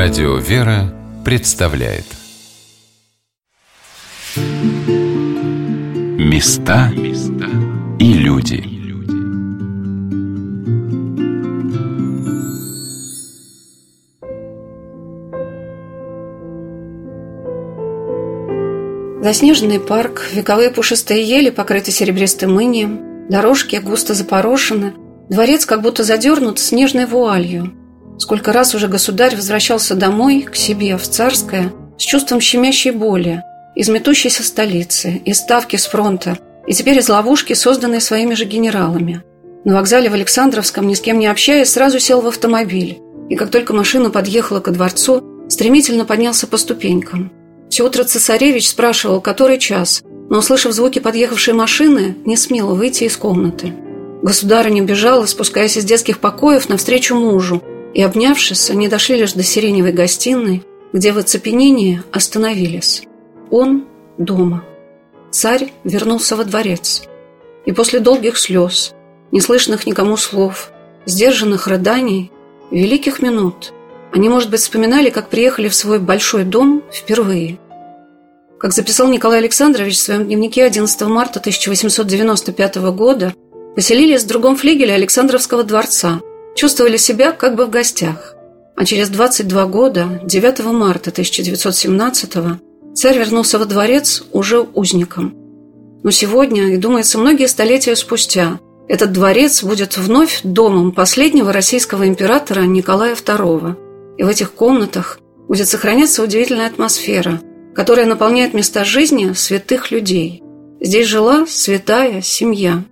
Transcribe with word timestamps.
Радио 0.00 0.36
«Вера» 0.36 0.94
представляет. 1.24 2.04
Места 6.16 6.92
и 7.98 8.12
люди. 8.12 8.62
Заснеженный 19.20 19.80
парк, 19.80 20.28
вековые 20.32 20.70
пушистые 20.70 21.24
ели 21.24 21.50
покрыты 21.50 21.90
серебристым 21.90 22.62
инием, 22.62 23.28
дорожки 23.28 23.74
густо 23.74 24.14
запорошены, 24.14 24.94
дворец 25.28 25.66
как 25.66 25.82
будто 25.82 26.04
задернут 26.04 26.60
снежной 26.60 27.06
вуалью– 27.06 27.74
Сколько 28.18 28.52
раз 28.52 28.74
уже 28.74 28.88
государь 28.88 29.36
возвращался 29.36 29.94
домой, 29.94 30.42
к 30.42 30.56
себе, 30.56 30.96
в 30.96 31.02
Царское, 31.02 31.72
с 31.96 32.02
чувством 32.02 32.40
щемящей 32.40 32.90
боли, 32.90 33.42
из 33.76 33.88
метущейся 33.88 34.42
столицы, 34.42 35.22
из 35.24 35.38
ставки 35.38 35.76
с 35.76 35.86
фронта, 35.86 36.36
и 36.66 36.74
теперь 36.74 36.98
из 36.98 37.08
ловушки, 37.08 37.52
созданной 37.52 38.00
своими 38.00 38.34
же 38.34 38.44
генералами. 38.44 39.22
На 39.64 39.76
вокзале 39.76 40.10
в 40.10 40.14
Александровском, 40.14 40.88
ни 40.88 40.94
с 40.94 41.00
кем 41.00 41.18
не 41.18 41.28
общаясь, 41.28 41.70
сразу 41.70 42.00
сел 42.00 42.20
в 42.20 42.26
автомобиль, 42.26 42.98
и 43.28 43.36
как 43.36 43.50
только 43.50 43.72
машина 43.72 44.10
подъехала 44.10 44.58
ко 44.60 44.72
дворцу, 44.72 45.22
стремительно 45.48 46.04
поднялся 46.04 46.46
по 46.48 46.56
ступенькам. 46.56 47.30
Все 47.70 47.86
утро 47.86 48.02
цесаревич 48.02 48.68
спрашивал, 48.68 49.20
который 49.20 49.58
час, 49.58 50.02
но, 50.28 50.38
услышав 50.38 50.72
звуки 50.72 50.98
подъехавшей 50.98 51.54
машины, 51.54 52.16
не 52.24 52.36
смело 52.36 52.74
выйти 52.74 53.04
из 53.04 53.16
комнаты. 53.16 53.72
Государыня 54.22 54.82
бежала, 54.82 55.26
спускаясь 55.26 55.76
из 55.76 55.84
детских 55.84 56.18
покоев 56.18 56.68
навстречу 56.68 57.14
мужу, 57.14 57.62
и, 57.98 58.02
обнявшись, 58.02 58.70
они 58.70 58.86
дошли 58.86 59.16
лишь 59.16 59.32
до 59.32 59.42
сиреневой 59.42 59.90
гостиной, 59.90 60.62
где 60.92 61.10
в 61.10 61.18
оцепенении 61.18 62.00
остановились. 62.12 63.02
Он 63.50 63.86
дома. 64.18 64.64
Царь 65.32 65.72
вернулся 65.82 66.36
во 66.36 66.44
дворец. 66.44 67.02
И 67.66 67.72
после 67.72 67.98
долгих 67.98 68.38
слез, 68.38 68.94
неслышных 69.32 69.84
никому 69.84 70.16
слов, 70.16 70.70
сдержанных 71.06 71.66
рыданий, 71.66 72.30
великих 72.70 73.20
минут, 73.20 73.72
они, 74.12 74.28
может 74.28 74.48
быть, 74.48 74.60
вспоминали, 74.60 75.10
как 75.10 75.28
приехали 75.28 75.68
в 75.68 75.74
свой 75.74 75.98
большой 75.98 76.44
дом 76.44 76.84
впервые. 76.92 77.58
Как 78.60 78.72
записал 78.74 79.08
Николай 79.08 79.40
Александрович 79.40 79.96
в 79.96 80.00
своем 80.00 80.24
дневнике 80.24 80.62
11 80.64 81.00
марта 81.08 81.40
1895 81.40 82.76
года, 82.92 83.34
поселились 83.74 84.22
в 84.22 84.28
другом 84.28 84.54
флигеле 84.54 84.94
Александровского 84.94 85.64
дворца– 85.64 86.20
чувствовали 86.58 86.96
себя 86.96 87.30
как 87.30 87.54
бы 87.54 87.66
в 87.66 87.70
гостях. 87.70 88.34
А 88.74 88.84
через 88.84 89.10
22 89.10 89.66
года, 89.66 90.20
9 90.24 90.64
марта 90.72 91.10
1917 91.10 92.32
царь 92.94 93.18
вернулся 93.18 93.60
во 93.60 93.64
дворец 93.64 94.24
уже 94.32 94.60
узником. 94.60 95.34
Но 96.02 96.10
сегодня, 96.10 96.74
и 96.74 96.76
думается, 96.76 97.18
многие 97.18 97.46
столетия 97.46 97.94
спустя, 97.94 98.58
этот 98.88 99.12
дворец 99.12 99.62
будет 99.62 99.96
вновь 99.98 100.40
домом 100.42 100.90
последнего 100.90 101.52
российского 101.52 102.08
императора 102.08 102.62
Николая 102.62 103.14
II. 103.14 104.16
И 104.18 104.24
в 104.24 104.28
этих 104.28 104.52
комнатах 104.52 105.20
будет 105.46 105.68
сохраняться 105.68 106.24
удивительная 106.24 106.66
атмосфера, 106.66 107.40
которая 107.72 108.06
наполняет 108.06 108.52
места 108.52 108.84
жизни 108.84 109.32
святых 109.32 109.92
людей. 109.92 110.42
Здесь 110.80 111.06
жила 111.06 111.46
святая 111.46 112.20
семья. 112.20 112.82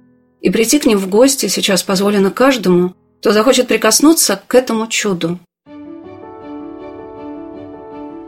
И 0.41 0.51
прийти 0.51 0.79
к 0.79 0.87
ним 0.87 0.99
в 0.99 1.09
гости 1.09 1.47
сейчас 1.47 1.83
позволено 1.83 2.31
каждому– 2.31 2.95
кто 3.27 3.33
захочет 3.33 3.67
прикоснуться 3.67 4.41
к 4.47 4.55
этому 4.55 4.87
чуду. 4.87 5.41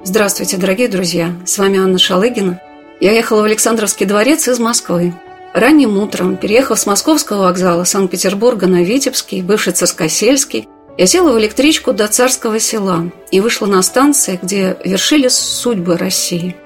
Здравствуйте, 0.02 0.56
дорогие 0.56 0.88
друзья! 0.88 1.36
С 1.46 1.56
вами 1.56 1.78
Анна 1.78 1.98
Шалыгина. 1.98 2.60
Я 2.98 3.12
ехала 3.12 3.42
в 3.42 3.44
Александровский 3.44 4.06
дворец 4.06 4.48
из 4.48 4.58
Москвы. 4.58 5.14
Ранним 5.54 5.98
утром, 5.98 6.36
переехав 6.36 6.80
с 6.80 6.86
московского 6.86 7.44
вокзала 7.44 7.84
Санкт-Петербурга 7.84 8.66
на 8.66 8.82
Витебский, 8.82 9.40
бывший 9.40 9.72
Царскосельский, 9.72 10.66
я 10.96 11.06
села 11.06 11.30
в 11.30 11.38
электричку 11.38 11.92
до 11.92 12.08
Царского 12.08 12.58
села 12.58 13.12
и 13.30 13.38
вышла 13.38 13.66
на 13.66 13.82
станции, 13.82 14.40
где 14.42 14.76
вершились 14.84 15.36
судьбы 15.36 15.96
России. 15.96 16.56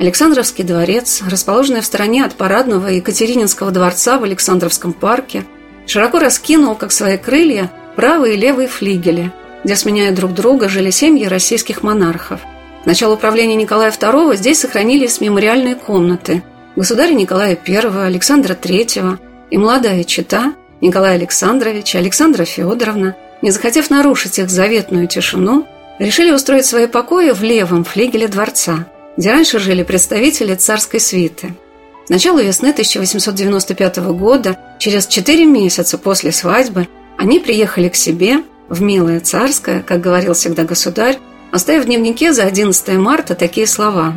Александровский 0.00 0.64
дворец, 0.64 1.22
расположенный 1.30 1.82
в 1.82 1.86
стороне 1.86 2.24
от 2.24 2.34
парадного 2.34 2.88
Екатерининского 2.88 3.70
дворца 3.70 4.18
в 4.18 4.24
Александровском 4.24 4.92
парке– 4.92 5.44
широко 5.88 6.18
раскинул, 6.18 6.74
как 6.76 6.92
свои 6.92 7.16
крылья, 7.16 7.70
правые 7.96 8.34
и 8.34 8.38
левые 8.38 8.68
флигели, 8.68 9.32
где, 9.64 9.74
сменяя 9.74 10.14
друг 10.14 10.34
друга, 10.34 10.68
жили 10.68 10.90
семьи 10.90 11.26
российских 11.26 11.82
монархов. 11.82 12.40
К 12.84 12.86
началу 12.86 13.16
правления 13.16 13.56
Николая 13.56 13.90
II 13.90 14.36
здесь 14.36 14.60
сохранились 14.60 15.20
мемориальные 15.20 15.74
комнаты 15.74 16.42
государя 16.76 17.12
Николая 17.12 17.58
I, 17.66 18.06
Александра 18.06 18.54
III 18.54 19.18
и 19.50 19.58
молодая 19.58 20.04
чита 20.04 20.54
Николая 20.80 21.14
Александровича, 21.14 21.98
Александра 21.98 22.44
Федоровна, 22.44 23.16
не 23.42 23.50
захотев 23.50 23.90
нарушить 23.90 24.38
их 24.38 24.48
заветную 24.48 25.08
тишину, 25.08 25.66
решили 25.98 26.30
устроить 26.30 26.66
свои 26.66 26.86
покои 26.86 27.32
в 27.32 27.42
левом 27.42 27.82
флигеле 27.82 28.28
дворца, 28.28 28.86
где 29.16 29.32
раньше 29.32 29.58
жили 29.58 29.82
представители 29.82 30.54
царской 30.54 31.00
свиты– 31.00 31.54
началу 32.08 32.38
весны 32.38 32.70
1895 32.70 33.98
года, 34.12 34.58
через 34.78 35.06
четыре 35.06 35.44
месяца 35.44 35.98
после 35.98 36.32
свадьбы, 36.32 36.88
они 37.16 37.40
приехали 37.40 37.88
к 37.88 37.96
себе 37.96 38.44
в 38.68 38.80
Милое 38.80 39.20
Царское, 39.20 39.82
как 39.82 40.00
говорил 40.00 40.34
всегда 40.34 40.64
государь, 40.64 41.18
оставив 41.52 41.84
в 41.84 41.86
дневнике 41.86 42.32
за 42.32 42.44
11 42.44 42.96
марта 42.96 43.34
такие 43.34 43.66
слова. 43.66 44.14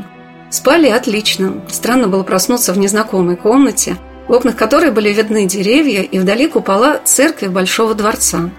Спали 0.49 0.89
отлично. 0.89 1.63
Странно 1.69 2.07
было 2.07 2.23
проснуться 2.23 2.73
в 2.73 2.77
незнакомой 2.77 3.35
комнате, 3.35 3.97
в 4.27 4.31
окнах 4.31 4.55
которой 4.55 4.91
были 4.91 5.09
видны 5.11 5.45
деревья 5.45 6.01
и 6.01 6.19
вдали 6.19 6.47
купола 6.47 6.99
церкви 7.03 7.47
Большого 7.47 7.95
дворца. 7.95 8.49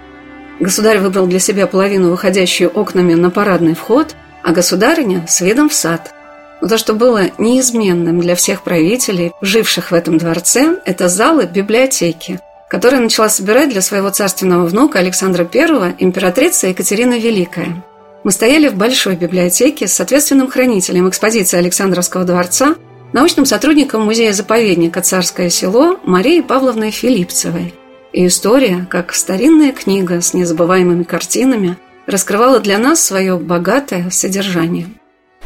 Государь 0.59 0.99
выбрал 0.99 1.27
для 1.27 1.39
себя 1.39 1.67
половину, 1.67 2.11
выходящую 2.11 2.69
окнами 2.69 3.13
на 3.13 3.29
парадный 3.31 3.75
вход, 3.75 4.15
а 4.43 4.51
государыня– 4.51 5.25
с 5.27 5.41
видом 5.41 5.69
в 5.69 5.73
сад– 5.73 6.13
но 6.63 6.69
то, 6.69 6.77
что 6.77 6.93
было 6.93 7.23
неизменным 7.39 8.21
для 8.21 8.35
всех 8.35 8.63
правителей, 8.63 9.33
живших 9.41 9.91
в 9.91 9.93
этом 9.93 10.17
дворце, 10.17 10.79
это 10.85 11.09
залы 11.09 11.45
библиотеки, 11.45 12.39
которые 12.69 13.01
начала 13.01 13.27
собирать 13.27 13.67
для 13.69 13.81
своего 13.81 14.11
царственного 14.11 14.65
внука 14.65 14.99
Александра 14.99 15.45
I 15.53 15.95
императрица 15.99 16.67
Екатерина 16.67 17.19
Великая. 17.19 17.83
Мы 18.23 18.31
стояли 18.31 18.69
в 18.69 18.75
большой 18.75 19.17
библиотеке 19.17 19.89
с 19.89 19.93
соответственным 19.93 20.49
хранителем 20.49 21.09
экспозиции 21.09 21.57
Александровского 21.57 22.23
дворца, 22.23 22.75
научным 23.11 23.45
сотрудником 23.45 24.05
музея-заповедника 24.05 25.01
«Царское 25.01 25.49
село» 25.49 25.99
Марией 26.05 26.43
Павловной 26.43 26.91
Филипцевой. 26.91 27.73
И 28.13 28.25
история, 28.25 28.87
как 28.89 29.13
старинная 29.13 29.73
книга 29.73 30.21
с 30.21 30.33
незабываемыми 30.33 31.03
картинами, 31.03 31.77
раскрывала 32.07 32.61
для 32.61 32.77
нас 32.77 33.03
свое 33.03 33.35
богатое 33.35 34.09
содержание– 34.11 34.87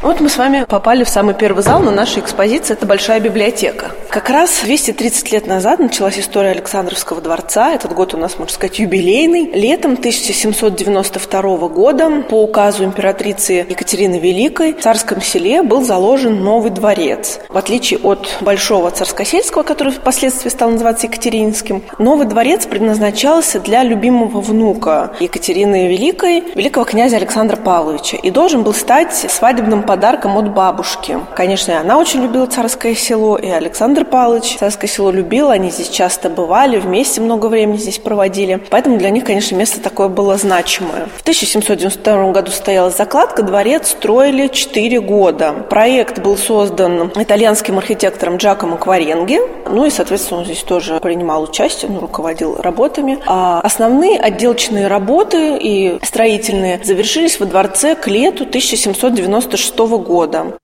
вот 0.08 0.20
мы 0.20 0.30
с 0.30 0.38
вами 0.38 0.64
попали 0.66 1.04
в 1.04 1.08
самый 1.10 1.34
первый 1.34 1.62
зал 1.62 1.80
на 1.80 1.90
нашей 1.90 2.20
экспозиции. 2.20 2.72
Это 2.72 2.86
большая 2.86 3.20
библиотека. 3.20 3.90
Как 4.08 4.30
раз 4.30 4.62
230 4.64 5.32
лет 5.32 5.46
назад 5.46 5.80
началась 5.80 6.18
история 6.18 6.52
Александровского 6.52 7.20
дворца. 7.20 7.74
Этот 7.74 7.92
год 7.92 8.14
у 8.14 8.16
нас, 8.16 8.38
можно 8.38 8.54
сказать, 8.54 8.78
юбилейный. 8.78 9.50
Летом 9.52 9.92
1792 9.92 11.68
года 11.68 12.22
по 12.22 12.42
указу 12.42 12.84
императрицы 12.84 13.66
Екатерины 13.68 14.18
Великой 14.18 14.72
в 14.72 14.80
Царском 14.80 15.20
селе 15.20 15.62
был 15.62 15.84
заложен 15.84 16.42
новый 16.42 16.70
дворец. 16.70 17.40
В 17.50 17.58
отличие 17.58 18.00
от 18.00 18.38
Большого 18.40 18.90
Царскосельского, 18.90 19.62
который 19.62 19.92
впоследствии 19.92 20.48
стал 20.48 20.70
называться 20.70 21.06
Екатерининским, 21.06 21.82
новый 21.98 22.26
дворец 22.26 22.64
предназначался 22.64 23.60
для 23.60 23.82
любимого 23.82 24.40
внука 24.40 25.12
Екатерины 25.20 25.88
Великой, 25.88 26.44
великого 26.54 26.86
князя 26.86 27.16
Александра 27.16 27.56
Павловича, 27.56 28.16
и 28.16 28.30
должен 28.30 28.62
был 28.62 28.72
стать 28.72 29.14
свадебным 29.14 29.82
подарком 29.82 29.97
от 30.04 30.48
бабушки. 30.50 31.18
Конечно, 31.34 31.80
она 31.80 31.98
очень 31.98 32.22
любила 32.22 32.46
Царское 32.46 32.94
село, 32.94 33.36
и 33.36 33.48
Александр 33.48 34.04
Павлович 34.04 34.56
Царское 34.58 34.86
село 34.86 35.10
любил, 35.10 35.50
они 35.50 35.70
здесь 35.70 35.88
часто 35.88 36.30
бывали, 36.30 36.78
вместе 36.78 37.20
много 37.20 37.46
времени 37.46 37.76
здесь 37.76 37.98
проводили. 37.98 38.60
Поэтому 38.70 38.98
для 38.98 39.10
них, 39.10 39.24
конечно, 39.24 39.54
место 39.56 39.80
такое 39.80 40.08
было 40.08 40.36
значимое. 40.36 41.08
В 41.16 41.22
1792 41.22 42.32
году 42.32 42.50
стояла 42.50 42.90
закладка, 42.90 43.42
дворец 43.42 43.90
строили 43.90 44.48
4 44.48 45.00
года. 45.00 45.52
Проект 45.68 46.20
был 46.20 46.36
создан 46.36 47.10
итальянским 47.14 47.78
архитектором 47.78 48.36
Джакомо 48.36 48.76
Кваренги, 48.76 49.40
ну 49.68 49.84
и, 49.84 49.90
соответственно, 49.90 50.40
он 50.40 50.46
здесь 50.46 50.62
тоже 50.62 50.98
принимал 51.00 51.44
участие, 51.44 51.90
ну, 51.90 52.00
руководил 52.00 52.56
работами. 52.56 53.18
А 53.26 53.60
основные 53.62 54.18
отделочные 54.18 54.86
работы 54.86 55.56
и 55.58 55.98
строительные 56.02 56.80
завершились 56.82 57.38
во 57.40 57.46
дворце 57.46 57.94
к 57.94 58.06
лету 58.06 58.44
1796 58.44 59.77
года. 59.86 60.58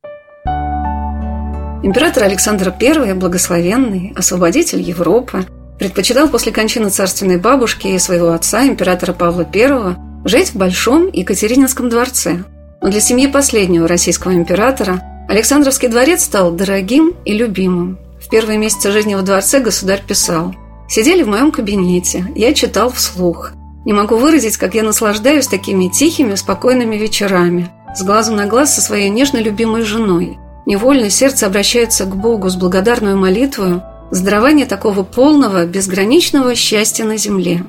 Император 1.82 2.24
Александр 2.24 2.74
I, 2.80 3.12
благословенный, 3.12 4.14
освободитель 4.16 4.80
Европы, 4.80 5.44
предпочитал 5.78 6.28
после 6.28 6.50
кончины 6.50 6.88
царственной 6.88 7.36
бабушки 7.36 7.88
и 7.88 7.98
своего 7.98 8.30
отца, 8.30 8.66
императора 8.66 9.12
Павла 9.12 9.46
I, 9.54 9.96
жить 10.24 10.50
в 10.50 10.56
Большом 10.56 11.10
Екатерининском 11.12 11.90
дворце. 11.90 12.44
Но 12.80 12.88
для 12.88 13.00
семьи 13.00 13.26
последнего 13.26 13.86
российского 13.86 14.32
императора 14.32 15.02
Александровский 15.28 15.88
дворец 15.88 16.24
стал 16.24 16.52
дорогим 16.52 17.14
и 17.24 17.34
любимым. 17.34 17.98
В 18.18 18.30
первые 18.30 18.58
месяцы 18.58 18.90
жизни 18.90 19.14
во 19.14 19.22
дворце 19.22 19.60
государь 19.60 20.02
писал 20.06 20.54
«Сидели 20.88 21.22
в 21.22 21.28
моем 21.28 21.50
кабинете, 21.50 22.26
я 22.34 22.54
читал 22.54 22.90
вслух. 22.90 23.52
Не 23.84 23.92
могу 23.92 24.16
выразить, 24.16 24.56
как 24.56 24.74
я 24.74 24.82
наслаждаюсь 24.82 25.46
такими 25.46 25.88
тихими, 25.88 26.34
спокойными 26.34 26.96
вечерами, 26.96 27.70
с 27.94 28.02
глазу 28.02 28.34
на 28.34 28.46
глаз 28.46 28.74
со 28.74 28.80
своей 28.80 29.08
нежно 29.08 29.38
любимой 29.38 29.82
женой. 29.82 30.38
Невольно 30.66 31.10
сердце 31.10 31.46
обращается 31.46 32.04
к 32.04 32.16
Богу 32.16 32.48
с 32.48 32.56
благодарной 32.56 33.14
молитвою 33.14 33.82
за 34.10 34.24
дарование 34.24 34.66
такого 34.66 35.02
полного, 35.02 35.66
безграничного 35.66 36.54
счастья 36.54 37.04
на 37.04 37.16
земле. 37.16 37.64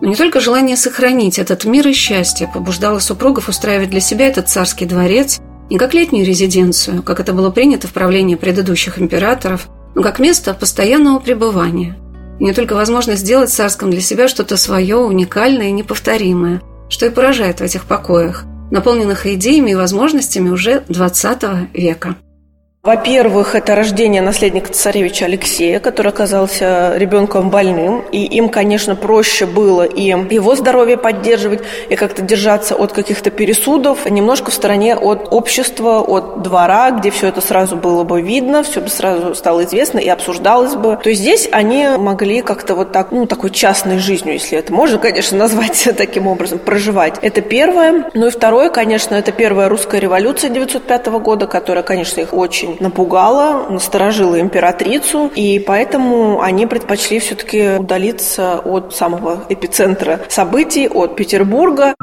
Но 0.00 0.08
не 0.08 0.16
только 0.16 0.40
желание 0.40 0.76
сохранить 0.76 1.38
этот 1.38 1.64
мир 1.64 1.88
и 1.88 1.92
счастье 1.92 2.50
побуждало 2.52 2.98
супругов 2.98 3.48
устраивать 3.48 3.90
для 3.90 4.00
себя 4.00 4.26
этот 4.26 4.48
царский 4.48 4.86
дворец 4.86 5.40
не 5.70 5.78
как 5.78 5.94
летнюю 5.94 6.26
резиденцию, 6.26 7.02
как 7.02 7.20
это 7.20 7.32
было 7.32 7.50
принято 7.50 7.88
в 7.88 7.92
правлении 7.92 8.34
предыдущих 8.34 8.98
императоров, 8.98 9.68
но 9.94 10.02
как 10.02 10.18
место 10.18 10.52
постоянного 10.52 11.20
пребывания. 11.20 11.96
И 12.38 12.44
не 12.44 12.52
только 12.52 12.74
возможность 12.74 13.22
сделать 13.22 13.50
царском 13.50 13.90
для 13.90 14.00
себя 14.00 14.28
что-то 14.28 14.56
свое, 14.56 14.96
уникальное 14.96 15.68
и 15.68 15.72
неповторимое, 15.72 16.60
что 16.88 17.06
и 17.06 17.10
поражает 17.10 17.60
в 17.60 17.62
этих 17.62 17.86
покоях, 17.86 18.44
наполненных 18.74 19.24
идеями 19.26 19.70
и 19.70 19.74
возможностями 19.76 20.50
уже 20.50 20.82
XX 20.88 21.68
века. 21.72 22.16
Во-первых, 22.84 23.54
это 23.54 23.74
рождение 23.74 24.20
наследника 24.20 24.70
царевича 24.70 25.24
Алексея, 25.24 25.80
который 25.80 26.08
оказался 26.08 26.92
ребенком 26.98 27.48
больным, 27.48 28.04
и 28.12 28.26
им, 28.26 28.50
конечно, 28.50 28.94
проще 28.94 29.46
было 29.46 29.84
и 29.84 30.02
его 30.02 30.54
здоровье 30.54 30.98
поддерживать, 30.98 31.62
и 31.88 31.96
как-то 31.96 32.20
держаться 32.20 32.74
от 32.74 32.92
каких-то 32.92 33.30
пересудов, 33.30 34.04
немножко 34.04 34.50
в 34.50 34.54
стороне 34.54 34.96
от 34.96 35.28
общества, 35.32 36.00
от 36.00 36.42
двора, 36.42 36.90
где 36.90 37.10
все 37.10 37.28
это 37.28 37.40
сразу 37.40 37.76
было 37.76 38.04
бы 38.04 38.20
видно, 38.20 38.62
все 38.62 38.82
бы 38.82 38.90
сразу 38.90 39.34
стало 39.34 39.64
известно 39.64 39.98
и 39.98 40.08
обсуждалось 40.10 40.74
бы. 40.74 40.98
То 41.02 41.08
есть 41.08 41.22
здесь 41.22 41.48
они 41.52 41.86
могли 41.96 42.42
как-то 42.42 42.74
вот 42.74 42.92
так, 42.92 43.12
ну, 43.12 43.24
такой 43.24 43.48
частной 43.48 43.96
жизнью, 43.96 44.34
если 44.34 44.58
это 44.58 44.74
можно, 44.74 44.98
конечно, 44.98 45.38
назвать 45.44 45.88
таким 45.96 46.26
образом, 46.26 46.58
проживать. 46.58 47.14
Это 47.22 47.40
первое. 47.40 48.10
Ну 48.12 48.26
и 48.26 48.30
второе, 48.30 48.68
конечно, 48.68 49.14
это 49.14 49.32
первая 49.32 49.70
русская 49.70 50.02
революция 50.02 50.50
905 50.50 51.06
года, 51.06 51.46
которая, 51.46 51.82
конечно, 51.82 52.20
их 52.20 52.34
очень 52.34 52.73
напугала, 52.80 53.68
насторожила 53.68 54.40
императрицу, 54.40 55.30
и 55.34 55.58
поэтому 55.58 56.40
они 56.40 56.66
предпочли 56.66 57.18
все-таки 57.18 57.78
удалиться 57.78 58.58
от 58.58 58.94
самого 58.94 59.44
эпицентра 59.48 60.20
событий, 60.28 60.88
от 60.88 61.16
Петербурга. 61.16 61.94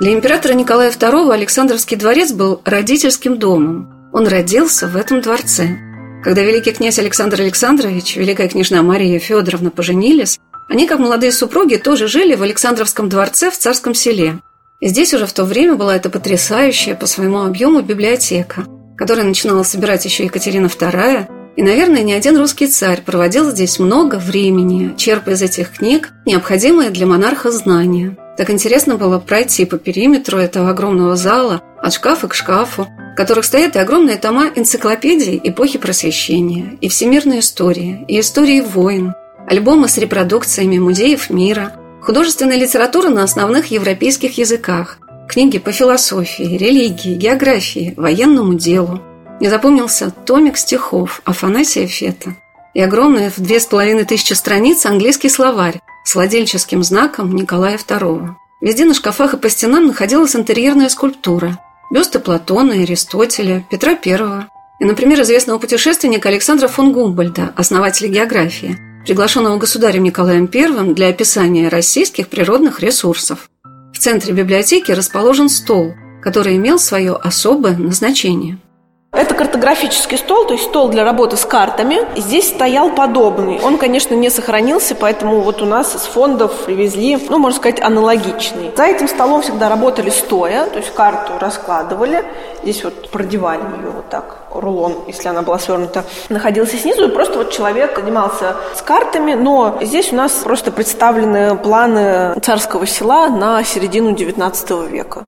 Для 0.00 0.12
императора 0.12 0.54
Николая 0.54 0.90
II 0.90 1.32
Александровский 1.32 1.96
дворец 1.96 2.32
был 2.32 2.60
родительским 2.64 3.38
домом. 3.38 4.10
Он 4.12 4.26
родился 4.26 4.86
в 4.86 4.96
этом 4.96 5.20
дворце. 5.20 5.78
Когда 6.22 6.42
великий 6.42 6.72
князь 6.72 6.98
Александр 6.98 7.40
Александрович 7.40 8.16
и 8.16 8.20
великая 8.20 8.48
княжна 8.48 8.82
Мария 8.82 9.18
Федоровна 9.18 9.70
поженились, 9.70 10.38
они, 10.68 10.86
как 10.86 10.98
молодые 10.98 11.32
супруги, 11.32 11.76
тоже 11.76 12.08
жили 12.08 12.34
в 12.34 12.42
Александровском 12.42 13.08
дворце 13.08 13.50
в 13.50 13.58
Царском 13.58 13.94
селе– 13.94 14.38
здесь 14.88 15.14
уже 15.14 15.26
в 15.26 15.32
то 15.32 15.44
время 15.44 15.76
была 15.76 15.96
эта 15.96 16.10
потрясающая 16.10 16.94
по 16.94 17.06
своему 17.06 17.42
объему 17.42 17.80
библиотека, 17.80 18.66
которая 18.96 19.24
начинала 19.24 19.62
собирать 19.62 20.04
еще 20.04 20.24
Екатерина 20.24 20.66
II, 20.66 21.26
и, 21.56 21.62
наверное, 21.62 22.02
ни 22.02 22.12
один 22.12 22.36
русский 22.36 22.66
царь 22.66 23.00
проводил 23.00 23.50
здесь 23.50 23.78
много 23.78 24.16
времени, 24.16 24.94
черпая 24.96 25.36
из 25.36 25.42
этих 25.42 25.70
книг 25.70 26.12
необходимые 26.26 26.90
для 26.90 27.06
монарха 27.06 27.50
знания. 27.50 28.16
Так 28.36 28.50
интересно 28.50 28.96
было 28.96 29.20
пройти 29.20 29.64
по 29.64 29.78
периметру 29.78 30.38
этого 30.38 30.70
огромного 30.70 31.14
зала, 31.14 31.62
от 31.80 31.94
шкафа 31.94 32.26
к 32.26 32.34
шкафу, 32.34 32.88
в 33.12 33.16
которых 33.16 33.44
стоят 33.44 33.76
и 33.76 33.78
огромные 33.78 34.16
тома 34.16 34.50
энциклопедий 34.54 35.40
эпохи 35.44 35.78
Просвещения, 35.78 36.76
и 36.80 36.88
всемирной 36.88 37.38
истории, 37.38 38.04
и 38.08 38.18
истории 38.18 38.60
войн, 38.60 39.14
альбомы 39.46 39.88
с 39.88 39.96
репродукциями 39.96 40.78
музеев 40.78 41.30
мира– 41.30 41.74
художественная 42.04 42.58
литература 42.58 43.08
на 43.08 43.22
основных 43.22 43.70
европейских 43.70 44.36
языках, 44.36 44.98
книги 45.26 45.58
по 45.58 45.72
философии, 45.72 46.58
религии, 46.58 47.14
географии, 47.14 47.94
военному 47.96 48.54
делу. 48.54 49.00
Мне 49.40 49.48
запомнился 49.48 50.10
томик 50.10 50.58
стихов 50.58 51.22
Афанасия 51.24 51.86
Фета 51.86 52.36
и 52.74 52.80
огромный 52.80 53.30
в 53.30 53.38
две 53.38 53.58
с 53.58 53.66
половиной 53.66 54.04
тысячи 54.04 54.34
страниц 54.34 54.84
английский 54.84 55.30
словарь 55.30 55.80
с 56.04 56.14
владельческим 56.14 56.82
знаком 56.82 57.34
Николая 57.34 57.78
II. 57.78 58.28
Везде 58.60 58.84
на 58.84 58.94
шкафах 58.94 59.34
и 59.34 59.36
по 59.38 59.48
стенам 59.48 59.86
находилась 59.86 60.36
интерьерная 60.36 60.90
скульптура, 60.90 61.58
бюсты 61.90 62.18
Платона, 62.18 62.74
Аристотеля, 62.74 63.64
Петра 63.70 63.92
I 63.92 64.46
и, 64.80 64.84
например, 64.84 65.22
известного 65.22 65.58
путешественника 65.58 66.28
Александра 66.28 66.68
фон 66.68 66.92
Гумбольда, 66.92 67.54
основателя 67.56 68.08
географии– 68.08 68.78
приглашенного 69.04 69.58
государем 69.58 70.02
Николаем 70.02 70.48
I 70.52 70.94
для 70.94 71.08
описания 71.08 71.68
российских 71.68 72.28
природных 72.28 72.80
ресурсов. 72.80 73.50
В 73.92 73.98
центре 73.98 74.32
библиотеки 74.32 74.92
расположен 74.92 75.48
стол, 75.48 75.94
который 76.22 76.56
имел 76.56 76.78
свое 76.78 77.14
особое 77.14 77.76
назначение. 77.76 78.58
Это 79.14 79.34
картографический 79.34 80.18
стол, 80.18 80.44
то 80.44 80.54
есть 80.54 80.64
стол 80.64 80.88
для 80.88 81.04
работы 81.04 81.36
с 81.36 81.44
картами. 81.44 81.98
Здесь 82.16 82.48
стоял 82.48 82.90
подобный. 82.90 83.60
Он, 83.62 83.78
конечно, 83.78 84.14
не 84.14 84.28
сохранился, 84.28 84.96
поэтому 84.96 85.40
вот 85.40 85.62
у 85.62 85.66
нас 85.66 85.94
из 85.94 86.02
фондов 86.02 86.52
привезли, 86.66 87.18
ну, 87.28 87.38
можно 87.38 87.56
сказать, 87.56 87.80
аналогичный. 87.80 88.72
За 88.76 88.84
этим 88.84 89.06
столом 89.06 89.42
всегда 89.42 89.68
работали 89.68 90.10
стоя, 90.10 90.66
то 90.66 90.78
есть 90.78 90.92
карту 90.92 91.34
раскладывали. 91.38 92.24
Здесь 92.64 92.82
вот 92.82 93.10
продевали 93.10 93.62
ее 93.62 93.90
вот 93.94 94.08
так, 94.08 94.38
рулон, 94.52 94.96
если 95.06 95.28
она 95.28 95.42
была 95.42 95.58
свернута, 95.58 96.04
находился 96.28 96.76
снизу, 96.76 97.06
и 97.06 97.10
просто 97.10 97.38
вот 97.38 97.50
человек 97.50 97.96
занимался 97.96 98.56
с 98.74 98.82
картами, 98.82 99.34
но 99.34 99.78
здесь 99.80 100.12
у 100.12 100.16
нас 100.16 100.32
просто 100.32 100.72
представлены 100.72 101.56
планы 101.56 102.34
царского 102.40 102.86
села 102.86 103.28
на 103.28 103.62
середину 103.62 104.12
XIX 104.12 104.88
века. 104.88 105.24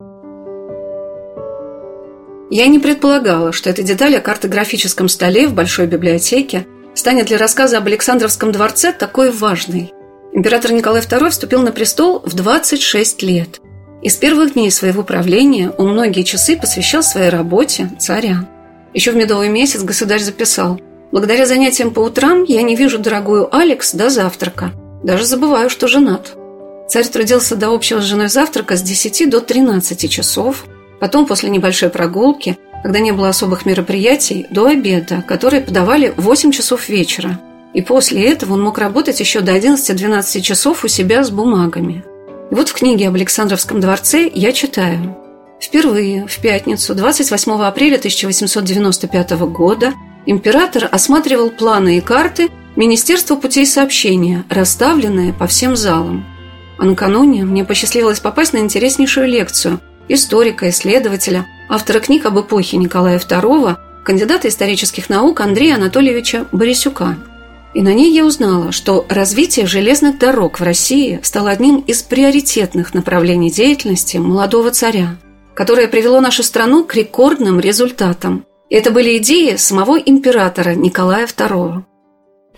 Я 2.49 2.69
не 2.69 2.79
предполагала, 2.79 3.53
что 3.53 3.71
эта 3.71 3.83
деталь 3.83 4.17
о 4.17 4.21
картографическом 4.21 5.09
столе 5.09 5.49
в 5.49 5.55
большой 5.55 5.89
библиотеке 5.89 6.67
станет 6.95 7.27
для 7.27 7.39
рассказа 7.39 7.79
об 7.79 7.87
Александровском 7.87 8.53
дворце 8.53 8.93
такой 8.93 9.33
важной. 9.33 9.93
Император 10.33 10.73
Николай 10.73 11.03
II 11.03 11.31
вступил 11.31 11.63
на 11.63 11.73
престол 11.73 12.23
в 12.25 12.35
26 12.35 13.23
лет. 13.25 13.61
И 14.01 14.09
с 14.09 14.17
первых 14.17 14.53
дней 14.53 14.71
своего 14.71 15.03
правления 15.03 15.71
он 15.71 15.93
многие 15.93 16.23
часы 16.23 16.57
посвящал 16.57 17.03
своей 17.03 17.31
работе 17.31 17.91
царя. 17.99 18.49
Еще 18.95 19.11
в 19.11 19.17
медовый 19.17 19.49
месяц 19.49 19.83
государь 19.83 20.21
записал 20.21 20.81
«Благодаря 21.11 21.47
занятиям 21.47 21.93
по 21.93 22.01
утрам 22.01 22.45
я 22.45 22.63
не 22.63 22.77
вижу 22.77 22.99
дорогую 22.99 23.55
Алекс 23.55 23.93
до 23.93 24.09
завтрака. 24.09 24.73
Даже 25.03 25.25
забываю, 25.25 25.69
что 25.69 25.89
женат». 25.89 26.37
Царь 26.89 27.07
трудился 27.07 27.57
до 27.57 27.75
общего 27.75 28.01
с 28.01 28.05
женой 28.05 28.29
завтрака 28.29 28.77
с 28.77 28.83
10 28.83 29.29
до 29.31 29.41
13 29.41 30.09
часов– 30.09 30.65
Потом, 31.01 31.27
после 31.27 31.51
небольшой 31.51 31.91
прогулки, 31.91 32.59
когда 32.83 33.01
не 33.01 33.13
было 33.13 33.29
особых 33.29 33.67
мероприятий, 33.67 34.47
до 34.51 34.67
обеда, 34.67 35.23
которые 35.27 35.63
подавали 35.63 36.15
в 36.17 36.23
8 36.23 36.53
часов 36.53 36.89
вечера. 36.89 37.41
И 37.75 37.83
после 37.83 38.25
этого 38.31 38.55
он 38.55 38.63
мог 38.63 38.79
работать 38.79 39.21
еще 39.21 39.41
до 39.41 39.57
11-12 39.57 40.41
часов 40.41 40.85
у 40.85 40.89
себя 40.89 41.25
с 41.25 41.31
бумагами. 41.31 42.05
И 42.51 42.55
вот 42.55 42.69
в 42.69 42.75
книге 42.75 43.09
об 43.09 43.15
Александровском 43.15 43.81
дворце 43.81 44.31
я 44.33 44.53
читаю. 44.53 45.17
Впервые, 45.61 46.27
в 46.27 46.39
пятницу, 46.39 46.95
28 46.95 47.53
апреля 47.63 47.97
1895 47.97 49.33
года, 49.33 49.95
император 50.25 50.89
осматривал 50.91 51.51
планы 51.51 51.99
и 51.99 52.01
карты 52.01 52.49
Министерства 52.77 53.37
путей 53.37 53.67
сообщения, 53.67 54.45
расставленные 54.49 55.33
по 55.33 55.47
всем 55.47 55.77
залам. 55.77 56.25
А 56.79 56.85
накануне 56.85 57.45
мне 57.45 57.65
посчастливилось 57.65 58.21
попасть 58.21 58.53
на 58.53 58.59
интереснейшую 58.59 59.27
лекцию– 59.29 59.81
историка, 60.09 60.69
исследователя, 60.69 61.47
автора 61.69 62.01
книг 62.01 62.27
об 62.27 62.39
эпохе 62.41 62.77
Николая 62.77 63.19
II, 63.19 63.77
кандидата 64.05 64.49
исторических 64.49 65.09
наук 65.09 65.41
Андрея 65.41 65.77
Анатольевича 65.77 66.47
Борисюка. 66.53 67.17
И 67.75 67.83
на 67.83 67.93
ней 67.93 68.13
я 68.13 68.25
узнала, 68.25 68.73
что 68.73 69.05
развитие 69.09 69.67
железных 69.67 70.19
дорог 70.19 70.61
в 70.61 70.63
России 70.63 71.21
стало 71.23 71.51
одним 71.51 71.81
из 71.81 72.03
приоритетных 72.03 72.95
направлений 72.95 73.51
деятельности 73.51 74.17
молодого 74.17 74.71
царя, 74.71 75.17
которое 75.55 75.89
привело 75.89 76.21
нашу 76.21 76.43
страну 76.43 76.85
к 76.85 76.95
рекордным 76.95 77.61
результатам. 77.61 78.47
Это 78.71 78.91
были 78.91 79.19
идеи 79.19 79.57
самого 79.57 79.97
императора 79.97 80.75
Николая 80.75 81.27
II. 81.27 81.83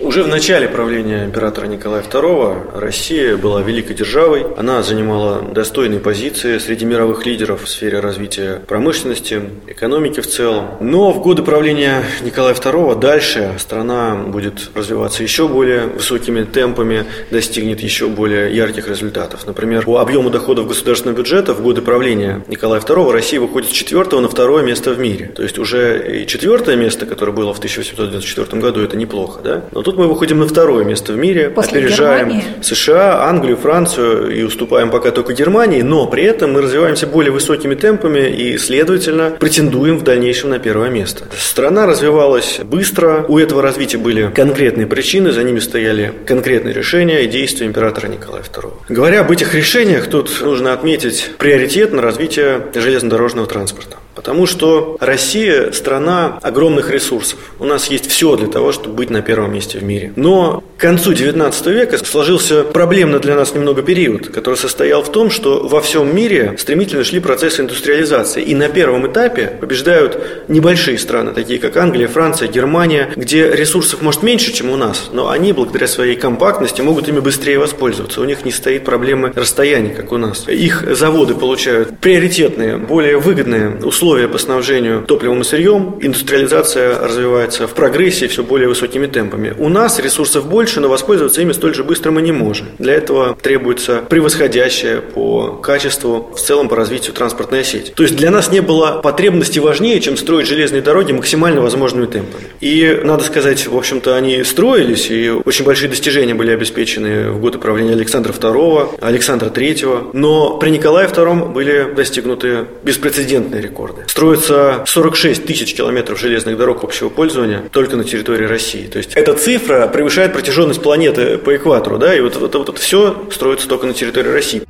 Уже 0.01 0.23
в 0.23 0.29
начале 0.29 0.69
правления 0.69 1.25
императора 1.25 1.67
Николая 1.67 2.03
II 2.05 2.79
Россия 2.79 3.37
была 3.37 3.63
великой 3.63 3.97
державой. 3.97 4.47
Она 4.57 4.85
занимала 4.85 5.43
достойные 5.43 5.99
позиции 5.99 6.59
среди 6.59 6.85
мировых 6.85 7.27
лидеров 7.27 7.65
в 7.65 7.69
сфере 7.69 7.99
развития 7.99 8.63
промышленности, 8.69 9.43
экономики 9.67 10.21
в 10.21 10.29
целом. 10.29 10.69
Но 10.79 11.11
в 11.11 11.21
годы 11.21 11.43
правления 11.43 12.05
Николая 12.23 12.55
II 12.55 13.01
дальше 13.01 13.55
страна 13.59 14.15
будет 14.15 14.71
развиваться 14.77 15.25
еще 15.25 15.49
более 15.49 15.89
высокими 15.89 16.45
темпами, 16.45 17.05
достигнет 17.33 17.81
еще 17.81 18.07
более 18.07 18.55
ярких 18.55 18.87
результатов. 18.89 19.49
Например, 19.49 19.83
по 19.85 19.99
объему 19.99 20.31
доходов 20.31 20.69
государственного 20.69 21.19
бюджета 21.19 21.55
в 21.55 21.61
годы 21.61 21.83
правления 21.83 22.45
Николая 22.47 22.81
II 22.81 23.11
Россия 23.11 23.41
выходит 23.41 23.71
с 23.71 23.73
четвертого 23.73 24.21
на 24.21 24.29
второе 24.29 24.63
место 24.63 24.93
в 24.93 25.01
мире. 25.01 25.33
То 25.35 25.43
есть 25.43 25.59
уже 25.59 26.23
и 26.23 26.27
четвертое 26.29 26.77
место, 26.77 27.05
которое 27.05 27.33
было 27.33 27.53
в 27.53 27.59
1894 27.59 28.63
году, 28.63 28.81
это 28.81 28.97
неплохо. 28.97 29.41
Да? 29.43 29.65
Но 29.73 29.88
тут 29.89 29.97
мы 29.97 30.07
выходим 30.07 30.41
на 30.41 30.47
второе 30.47 30.85
место 30.85 31.15
в 31.15 31.17
мире, 31.17 31.49
После 31.49 31.79
опережаем 31.81 32.29
Германии? 32.29 32.45
США, 32.61 33.23
Англию, 33.27 33.57
Францию 33.57 34.37
и 34.37 34.43
уступаем 34.43 34.91
пока 34.91 35.13
только 35.13 35.33
Германии, 35.33 35.81
но 35.81 36.07
при 36.07 36.25
этом 36.25 36.53
мы 36.53 36.61
развиваемся 36.61 37.07
более 37.07 37.33
высокими 37.33 37.75
темпами 37.75 38.29
и, 38.29 38.59
следовательно, 38.59 39.31
претендуем 39.31 39.97
в 39.97 40.05
дальнейшем 40.05 40.51
на 40.51 40.59
первое 40.59 40.91
место. 40.91 41.25
Страна 41.39 41.87
развивалась 41.87 42.61
быстро, 42.63 43.25
у 43.29 43.39
этого 43.39 43.63
развития 43.63 43.97
были 43.97 44.31
конкретные 44.35 44.87
причины, 44.87 45.33
за 45.33 45.43
ними 45.43 45.59
стояли 45.59 46.13
конкретные 46.27 46.75
решения 46.75 47.25
и 47.25 47.27
действия 47.27 47.67
императора 47.67 48.09
Николая 48.09 48.43
II. 48.43 48.73
Говоря 48.91 49.21
об 49.21 49.31
этих 49.31 49.55
решениях, 49.55 50.09
тут 50.09 50.43
нужно 50.43 50.75
отметить 50.75 51.31
приоритет 51.39 51.95
на 51.95 52.03
развитие 52.03 52.61
железнодорожного 52.75 53.47
транспорта. 53.47 53.97
Потому 54.19 54.47
что 54.47 54.97
Россия– 54.99 55.71
страна 55.73 56.41
огромных 56.43 56.91
ресурсов. 56.91 57.39
У 57.61 57.65
нас 57.65 57.87
есть 57.87 58.11
все 58.11 58.35
для 58.35 58.49
того, 58.49 58.73
чтобы 58.73 58.97
быть 58.97 59.11
на 59.11 59.23
первом 59.23 59.53
месте 59.53 59.78
в 59.79 59.85
мире. 59.85 60.13
Но 60.17 60.63
к 60.79 60.81
концу 60.81 61.11
XIX 61.11 61.73
века 61.73 61.99
сложился 61.99 62.63
проблемный 62.63 63.19
для 63.19 63.35
нас 63.35 63.53
немного 63.53 63.83
период, 63.83 64.29
который 64.29 64.55
состоял 64.55 65.03
в 65.03 65.11
том, 65.11 65.29
что 65.29 65.67
во 65.67 65.81
всем 65.81 66.15
мире 66.15 66.55
стремительно 66.57 67.03
шли 67.03 67.19
процессы 67.19 67.63
индустриализации. 67.63 68.45
И 68.45 68.55
на 68.55 68.69
первом 68.69 69.11
этапе 69.11 69.59
побеждают 69.61 70.47
небольшие 70.47 70.97
страны, 70.99 71.33
такие 71.33 71.59
как 71.59 71.77
Англия, 71.77 72.07
Франция, 72.07 72.47
Германия, 72.47 73.11
где 73.17 73.51
ресурсов 73.51 74.03
может 74.03 74.23
меньше, 74.23 74.53
чем 74.53 74.71
у 74.71 74.77
нас, 74.77 75.11
но 75.13 75.31
они 75.31 75.53
благодаря 75.53 75.89
своей 75.89 76.15
компактности 76.15 76.81
могут 76.81 77.09
ими 77.09 77.19
быстрее 77.19 77.59
воспользоваться. 77.59 78.21
У 78.21 78.25
них 78.25 78.45
не 78.45 78.53
стоит 78.53 78.85
проблемы 78.85 79.33
расстояния, 79.35 79.93
как 79.93 80.13
у 80.13 80.17
нас. 80.17 80.47
Их 80.47 80.85
заводы 80.95 81.35
получают 81.35 81.99
приоритетные, 81.99 82.77
более 82.77 83.19
выгодные 83.19 83.81
условия 83.83 84.29
по 84.29 84.39
снабжению 84.39 85.03
топливом 85.03 85.41
и 85.41 85.45
сырьем. 85.45 85.99
Индустриализация 86.01 87.01
развивается 87.01 87.67
в 87.67 87.75
прогрессии 87.75 88.27
все 88.27 88.45
более 88.45 88.69
высокими 88.69 89.09
темпами. 89.09 89.55
У 89.59 89.69
нас 89.69 89.99
ресурсов 89.99 90.47
больше, 90.47 90.68
но 90.77 90.89
воспользоваться 90.89 91.41
ими 91.41 91.53
столь 91.53 91.75
же 91.75 91.85
быстро 91.85 92.11
мы 92.11 92.23
не 92.23 92.33
можем. 92.33 92.69
Для 92.79 92.95
этого 92.95 93.37
требуется 93.41 94.03
превосходящая 94.09 95.01
по 95.01 95.53
качеству, 95.63 96.31
в 96.35 96.41
целом 96.41 96.69
по 96.69 96.77
развитию 96.77 97.15
транспортная 97.15 97.65
сеть. 97.65 97.95
То 97.95 98.03
есть 98.03 98.17
для 98.17 98.31
нас 98.31 98.51
не 98.51 98.61
было 98.61 99.01
потребности 99.03 99.59
важнее, 99.59 100.01
чем 100.01 100.17
строить 100.17 100.47
железные 100.47 100.83
дороги 100.83 101.13
максимально 101.13 101.61
возможными 101.61 102.07
темпами. 102.07 102.45
И, 102.61 103.01
надо 103.03 103.25
сказать, 103.25 103.67
в 103.67 103.77
общем-то, 103.77 104.17
они 104.17 104.45
строились, 104.45 105.11
и 105.11 105.31
очень 105.31 105.65
большие 105.65 105.89
достижения 105.89 106.35
были 106.35 106.51
обеспечены 106.51 107.31
в 107.31 107.41
годы 107.41 107.59
правления 107.59 107.93
Александра 107.93 108.33
II, 108.33 108.99
Александра 109.01 109.49
III. 109.49 110.11
Но 110.13 110.59
при 110.59 110.71
Николае 110.71 111.09
II 111.09 111.53
были 111.53 111.93
достигнуты 111.95 112.67
беспрецедентные 112.83 113.63
рекорды. 113.63 114.03
Строится 114.07 114.85
46 114.87 115.47
тысяч 115.47 115.75
километров 115.75 116.19
железных 116.19 116.57
дорог 116.57 116.85
общего 116.85 117.09
пользования 117.09 117.63
только 117.73 117.97
на 117.97 118.05
территории 118.05 118.45
России. 118.45 118.87
То 118.87 118.99
есть 118.99 119.13
эта 119.15 119.35
цифра 119.35 119.87
превышает 119.89 120.33
протяженность 120.33 120.58
планеты 120.79 121.39
по 121.39 121.57
экватору, 121.57 121.99
да, 121.99 122.15
и 122.15 122.21
вот, 122.21 122.37
вот, 122.37 122.55
вот 122.55 122.69
это 122.69 122.81
все 122.81 123.29
строится 123.33 123.69
только 123.69 123.87
на 123.87 123.95
территории 123.95 124.31
России. 124.31 124.63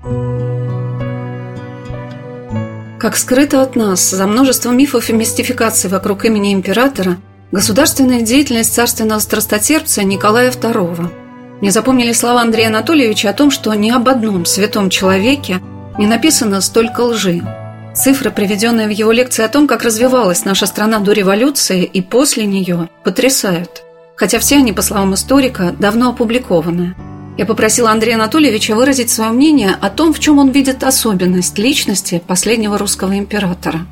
Как 2.99 3.17
скрыто 3.17 3.63
от 3.63 3.77
нас, 3.77 4.11
за 4.11 4.27
множеством 4.27 4.77
мифов 4.77 5.09
и 5.09 5.13
мистификаций 5.13 5.89
вокруг 5.89 6.25
имени 6.25 6.53
императора, 6.53 7.17
государственная 7.53 8.23
деятельность 8.23 8.75
царственного 8.75 9.21
страстотерпца 9.21 10.03
Николая 10.03 10.51
II. 10.51 11.09
Мне 11.61 11.71
запомнили 11.71 12.13
слова 12.13 12.43
Андрея 12.43 12.69
Анатольевича 12.69 13.31
о 13.31 13.35
том, 13.35 13.51
что 13.51 13.73
ни 13.75 13.91
об 13.91 14.09
одном 14.09 14.45
святом 14.45 14.91
человеке 14.91 15.61
не 15.97 16.07
написано 16.07 16.61
столько 16.61 17.01
лжи. 17.03 17.43
Цифры, 17.95 18.31
приведенные 18.31 18.87
в 18.87 18.91
его 18.91 19.11
лекции 19.11 19.45
о 19.45 19.49
том, 19.49 19.67
как 19.67 19.83
развивалась 19.83 20.45
наша 20.45 20.67
страна 20.67 20.99
до 21.01 21.13
революции 21.13 21.85
и 21.85 22.03
после 22.03 22.47
нее, 22.47 22.89
потрясают. 23.03 23.83
Хотя 24.19 24.41
все 24.41 24.57
они, 24.57 24.73
по 24.73 24.83
словам 24.83 25.15
историка, 25.15 25.73
давно 25.79 26.11
опубликованы. 26.11 26.97
Я 27.37 27.47
попросила 27.47 27.93
Андрея 27.93 28.17
Анатольевича 28.17 28.75
выразить 28.75 29.11
свое 29.11 29.31
мнение 29.31 29.77
о 29.81 29.91
том, 29.91 30.13
в 30.13 30.19
чем 30.19 30.39
он 30.41 30.51
видит 30.51 30.83
особенность 30.83 31.57
личности 31.57 32.21
последнего 32.27 32.77
русского 32.77 33.17
императора. 33.17 33.87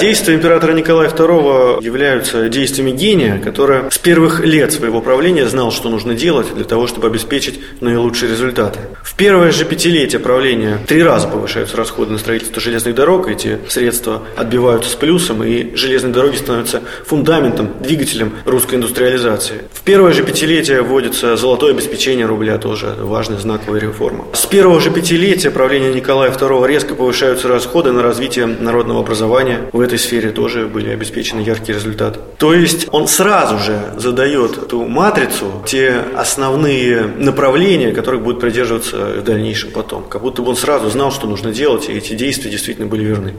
Действия 0.00 0.36
императора 0.36 0.72
Николая 0.72 1.10
II 1.10 1.84
являются 1.84 2.48
действиями 2.48 2.92
гения, 2.92 3.38
который 3.38 3.90
с 3.90 3.98
первых 3.98 4.40
лет 4.40 4.72
своего 4.72 5.02
правления 5.02 5.46
знал, 5.46 5.70
что 5.70 5.90
нужно 5.90 6.14
делать 6.14 6.54
для 6.54 6.64
того, 6.64 6.86
чтобы 6.86 7.08
обеспечить 7.08 7.60
наилучшие 7.80 8.30
результаты. 8.30 8.80
В 9.02 9.14
первое 9.14 9.52
же 9.52 9.66
пятилетие 9.66 10.18
правления 10.18 10.78
три 10.88 11.02
раза 11.02 11.28
повышаются 11.28 11.76
расходы 11.76 12.12
на 12.12 12.18
строительство 12.18 12.60
железных 12.60 12.94
дорог, 12.94 13.28
эти 13.28 13.58
средства 13.68 14.22
отбиваются 14.34 14.90
с 14.90 14.94
плюсом, 14.94 15.44
и 15.44 15.76
железные 15.76 16.14
дороги 16.14 16.36
становятся 16.36 16.80
фундаментом, 17.04 17.74
двигателем 17.80 18.32
русской 18.46 18.76
индустриализации. 18.76 19.64
В 19.74 19.82
первое 19.82 20.12
же 20.14 20.24
пятилетие 20.24 20.80
вводится 20.80 21.36
золотое 21.36 21.72
обеспечение 21.72 22.24
рубля, 22.24 22.56
тоже 22.56 22.94
важная 22.98 23.38
знаковая 23.38 23.80
реформа. 23.80 24.24
С 24.32 24.46
первого 24.46 24.80
же 24.80 24.90
пятилетия 24.90 25.50
правления 25.50 25.92
Николая 25.92 26.30
II 26.32 26.66
резко 26.66 26.94
повышаются 26.94 27.46
расходы 27.46 27.92
на 27.92 28.02
развитие 28.02 28.46
народного 28.46 29.00
образования, 29.00 29.68
в 29.70 29.81
этой 29.82 29.98
сфере 29.98 30.30
тоже 30.30 30.66
были 30.66 30.90
обеспечены 30.90 31.40
яркие 31.40 31.76
результаты. 31.76 32.20
То 32.38 32.54
есть 32.54 32.88
он 32.90 33.08
сразу 33.08 33.58
же 33.58 33.92
задает 33.96 34.56
эту 34.58 34.84
матрицу, 34.84 35.62
те 35.66 36.02
основные 36.16 37.02
направления, 37.02 37.92
которых 37.92 38.22
будет 38.22 38.40
придерживаться 38.40 38.96
в 38.96 39.24
дальнейшем 39.24 39.70
потом. 39.70 40.04
Как 40.04 40.22
будто 40.22 40.42
бы 40.42 40.50
он 40.50 40.56
сразу 40.56 40.90
знал, 40.90 41.12
что 41.12 41.26
нужно 41.26 41.52
делать, 41.52 41.88
и 41.88 41.92
эти 41.92 42.14
действия 42.14 42.50
действительно 42.50 42.86
были 42.86 43.04
верны. 43.04 43.34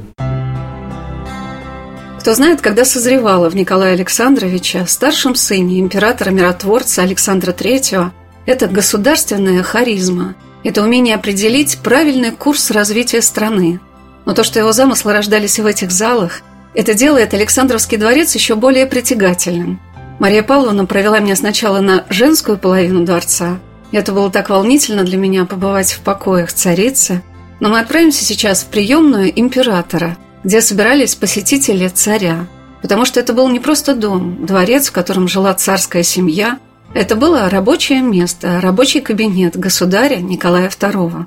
Кто 2.19 2.33
знает, 2.33 2.61
когда 2.61 2.85
созревала 2.85 3.49
в 3.49 3.55
Николая 3.55 3.95
Александровича, 3.95 4.85
старшем 4.85 5.35
сыне 5.35 5.81
императора-миротворца 5.81 7.01
Александра 7.01 7.51
III, 7.51 8.11
это 8.45 8.67
государственная 8.67 9.61
харизма, 9.61 10.35
это 10.63 10.81
умение 10.81 11.15
определить 11.15 11.79
правильный 11.83 12.31
курс 12.31 12.71
развития 12.71 13.21
страны. 13.21 13.81
Но 14.25 14.33
то, 14.33 14.43
что 14.43 14.59
его 14.59 14.71
замыслы 14.71 15.13
рождались 15.13 15.59
в 15.59 15.65
этих 15.65 15.91
залах, 15.91 16.41
это 16.73 16.93
делает 16.93 17.33
Александровский 17.33 17.97
дворец 17.97 18.33
еще 18.33 18.55
более 18.55 18.85
притягательным. 18.85 19.79
Мария 20.19 20.43
Павловна 20.43 20.85
провела 20.85 21.19
меня 21.19 21.35
сначала 21.35 21.81
на 21.81 22.05
женскую 22.09 22.57
половину 22.57 23.05
дворца. 23.05 23.59
И 23.91 23.97
это 23.97 24.11
было 24.11 24.31
так 24.31 24.49
волнительно 24.49 25.03
для 25.03 25.17
меня 25.17 25.45
побывать 25.45 25.91
в 25.91 25.99
покоях 25.99 26.51
царицы. 26.51 27.21
Но 27.59 27.69
мы 27.69 27.79
отправимся 27.79 28.23
сейчас 28.23 28.63
в 28.63 28.67
приемную 28.67 29.37
императора, 29.39 30.17
где 30.43 30.61
собирались 30.61 31.15
посетители 31.15 31.87
царя. 31.87 32.47
Потому 32.81 33.05
что 33.05 33.19
это 33.19 33.33
был 33.33 33.47
не 33.49 33.59
просто 33.59 33.95
дом, 33.95 34.45
дворец, 34.45 34.89
в 34.89 34.91
котором 34.91 35.27
жила 35.27 35.53
царская 35.53 36.03
семья. 36.03 36.59
Это 36.93 37.15
было 37.15 37.49
рабочее 37.49 38.01
место, 38.01 38.59
рабочий 38.61 39.01
кабинет 39.01 39.57
государя 39.57 40.17
Николая 40.17 40.69
II 40.69 41.25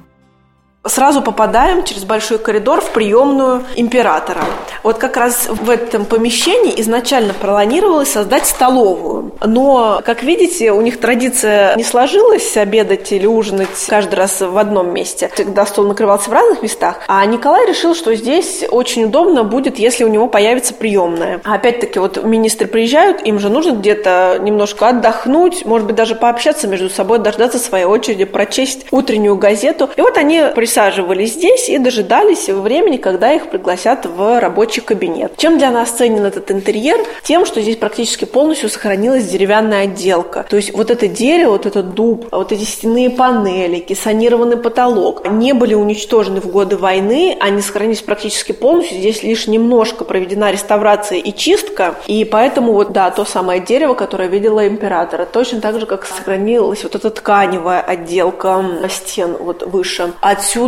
сразу 0.89 1.23
попадаем 1.23 1.85
через 1.85 2.05
большой 2.05 2.39
коридор 2.39 2.81
в 2.81 2.91
приемную 2.91 3.65
императора. 3.75 4.41
Вот 4.83 4.99
как 4.99 5.17
раз 5.17 5.49
в 5.49 5.69
этом 5.69 6.05
помещении 6.05 6.81
изначально 6.81 7.35
планировалось 7.35 8.11
создать 8.11 8.47
столовую. 8.47 9.33
Но, 9.45 10.01
как 10.05 10.23
видите, 10.23 10.73
у 10.73 10.81
них 10.81 11.01
традиция 11.01 11.75
не 11.77 11.83
сложилась 11.83 12.57
обедать 12.57 13.11
или 13.13 13.27
ужинать 13.27 13.87
каждый 13.89 14.15
раз 14.15 14.41
в 14.41 14.57
одном 14.57 14.93
месте. 14.93 15.31
Всегда 15.35 15.67
стол 15.67 15.87
накрывался 15.87 16.31
в 16.31 16.33
разных 16.33 16.63
местах. 16.63 17.01
А 17.09 17.25
Николай 17.27 17.67
решил, 17.67 17.95
что 17.95 18.15
здесь 18.15 18.65
очень 18.71 19.05
удобно 19.05 19.43
будет, 19.43 19.79
если 19.79 20.05
у 20.05 20.09
него 20.09 20.29
появится 20.29 20.75
приемная. 20.75 21.41
Опять-таки, 21.45 21.99
вот 21.99 22.23
министры 22.23 22.67
приезжают, 22.69 23.23
им 23.27 23.39
же 23.39 23.49
нужно 23.49 23.73
где-то 23.73 24.39
немножко 24.41 24.89
отдохнуть, 24.89 25.65
может 25.65 25.87
быть, 25.87 25.97
даже 25.97 26.15
пообщаться 26.15 26.69
между 26.69 26.91
собой, 26.91 27.19
дождаться 27.19 27.59
своей 27.59 27.85
очереди, 27.85 28.25
прочесть 28.25 28.87
утреннюю 28.93 29.37
газету. 29.37 29.91
И 29.97 30.01
вот 30.01 30.17
они 30.17 30.43
присутствуют 30.55 30.76
присаживались 30.77 31.33
здесь 31.33 31.71
и 31.71 31.79
дожидались 31.79 32.51
времени, 32.51 32.99
когда 32.99 33.33
их 33.33 33.49
пригласят 33.49 34.05
в 34.05 34.39
рабочий 34.39 34.83
кабинет. 34.83 35.33
Чем 35.39 35.57
для 35.57 35.71
нас 35.71 35.89
ценен 35.89 36.23
этот 36.23 36.51
интерьер? 36.51 36.99
Тем, 37.23 37.47
что 37.47 37.63
здесь 37.63 37.77
практически 37.77 38.27
полностью 38.27 38.69
сохранилась 38.69 39.25
деревянная 39.25 39.85
отделка. 39.85 40.45
То 40.51 40.57
есть 40.57 40.75
вот 40.75 40.91
это 40.91 41.09
дерево, 41.09 41.53
вот 41.53 41.65
этот 41.65 41.95
дуб, 41.95 42.27
вот 42.31 42.53
эти 42.53 42.65
стенные 42.65 43.09
панели, 43.09 43.79
кессонированный 43.79 44.59
потолок 44.59 45.27
не 45.27 45.55
были 45.55 45.73
уничтожены 45.73 46.43
в 46.43 46.49
годы 46.49 46.77
войны, 46.77 47.39
они 47.41 47.63
сохранились 47.63 48.03
практически 48.03 48.53
полностью. 48.53 48.99
Здесь 48.99 49.23
лишь 49.23 49.47
немножко 49.47 50.05
проведена 50.05 50.51
реставрация 50.51 51.19
и 51.19 51.33
чистка, 51.33 51.95
и 52.07 52.27
поэтому 52.27 52.73
вот, 52.75 52.93
да, 52.93 53.11
то 53.11 53.25
самое 53.25 53.63
дерево, 53.63 53.95
которое 53.95 54.29
видела 54.29 54.69
императора, 54.69 55.25
точно 55.25 55.63
так 55.63 55.81
же, 55.81 55.87
как 55.87 56.05
сохранилась 56.05 56.83
вот 56.83 56.95
эта 56.95 57.09
тканевая 57.09 57.81
отделка 57.81 58.63
стен 58.91 59.37
вот 59.41 59.63
выше. 59.63 60.13
Отсюда 60.21 60.66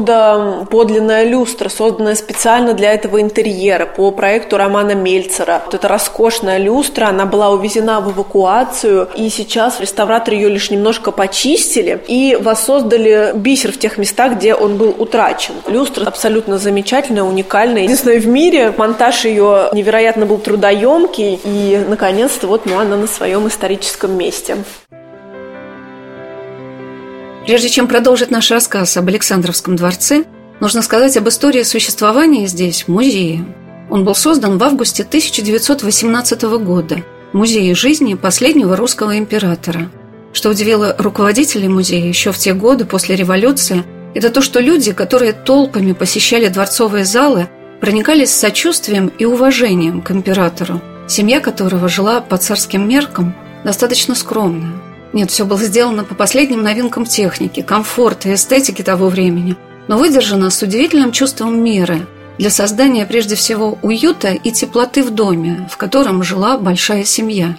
подлинная 0.70 1.24
люстра, 1.24 1.68
созданная 1.68 2.14
специально 2.14 2.74
для 2.74 2.92
этого 2.92 3.20
интерьера 3.20 3.86
по 3.86 4.10
проекту 4.10 4.56
Романа 4.56 4.92
Мельцера. 4.92 5.62
Вот 5.64 5.74
эта 5.74 5.88
роскошная 5.88 6.58
люстра, 6.58 7.06
она 7.06 7.26
была 7.26 7.50
увезена 7.50 8.00
в 8.00 8.12
эвакуацию, 8.12 9.08
и 9.14 9.28
сейчас 9.28 9.80
реставраторы 9.80 10.36
ее 10.36 10.48
лишь 10.48 10.70
немножко 10.70 11.10
почистили 11.10 12.00
и 12.08 12.38
воссоздали 12.40 13.32
бисер 13.34 13.72
в 13.72 13.78
тех 13.78 13.98
местах, 13.98 14.34
где 14.34 14.54
он 14.54 14.76
был 14.76 14.94
утрачен. 14.98 15.54
Люстра 15.66 16.06
абсолютно 16.06 16.58
замечательная, 16.58 17.22
уникальная. 17.22 17.82
Единственное 17.82 18.20
в 18.20 18.26
мире, 18.26 18.72
монтаж 18.76 19.24
ее 19.24 19.70
невероятно 19.72 20.26
был 20.26 20.38
трудоемкий, 20.38 21.40
и, 21.44 21.84
наконец-то, 21.88 22.46
вот 22.46 22.66
ну, 22.66 22.78
она 22.78 22.96
на 22.96 23.06
своем 23.06 23.46
историческом 23.48 24.16
месте. 24.16 24.56
Прежде 27.48 27.70
чем 27.70 27.88
продолжить 27.88 28.30
наш 28.30 28.50
рассказ 28.50 28.98
об 28.98 29.08
Александровском 29.08 29.74
дворце, 29.74 30.24
нужно 30.60 30.82
сказать 30.82 31.16
об 31.16 31.30
истории 31.30 31.62
существования 31.62 32.46
здесь 32.46 32.86
музея. 32.88 33.42
Он 33.88 34.04
был 34.04 34.14
создан 34.14 34.58
в 34.58 34.62
августе 34.64 35.02
1918 35.02 36.42
года 36.42 37.02
Музее 37.32 37.74
жизни 37.74 38.12
последнего 38.12 38.76
русского 38.76 39.16
императора. 39.16 39.90
Что 40.34 40.50
удивило 40.50 40.94
руководителей 40.98 41.68
музея 41.68 42.06
еще 42.06 42.32
в 42.32 42.36
те 42.36 42.52
годы 42.52 42.84
после 42.84 43.16
революции, 43.16 43.82
это 44.14 44.28
то, 44.28 44.42
что 44.42 44.60
люди, 44.60 44.92
которые 44.92 45.32
толпами 45.32 45.92
посещали 45.92 46.48
дворцовые 46.48 47.06
залы, 47.06 47.48
проникались 47.80 48.30
сочувствием 48.30 49.10
и 49.18 49.24
уважением 49.24 50.02
к 50.02 50.10
императору, 50.10 50.82
семья 51.08 51.40
которого 51.40 51.88
жила 51.88 52.20
по 52.20 52.36
царским 52.36 52.86
меркам 52.86 53.34
достаточно 53.64 54.14
скромно. 54.14 54.87
Нет, 55.12 55.30
все 55.30 55.46
было 55.46 55.60
сделано 55.60 56.04
по 56.04 56.14
последним 56.14 56.62
новинкам 56.62 57.06
техники, 57.06 57.62
комфорта 57.62 58.28
и 58.28 58.34
эстетики 58.34 58.82
того 58.82 59.08
времени, 59.08 59.56
но 59.88 59.96
выдержано 59.96 60.50
с 60.50 60.62
удивительным 60.62 61.12
чувством 61.12 61.62
меры 61.62 62.06
для 62.36 62.50
создания 62.50 63.06
прежде 63.06 63.34
всего 63.34 63.78
уюта 63.82 64.32
и 64.32 64.52
теплоты 64.52 65.02
в 65.02 65.10
доме, 65.10 65.68
в 65.70 65.76
котором 65.76 66.22
жила 66.22 66.58
большая 66.58 67.04
семья. 67.04 67.56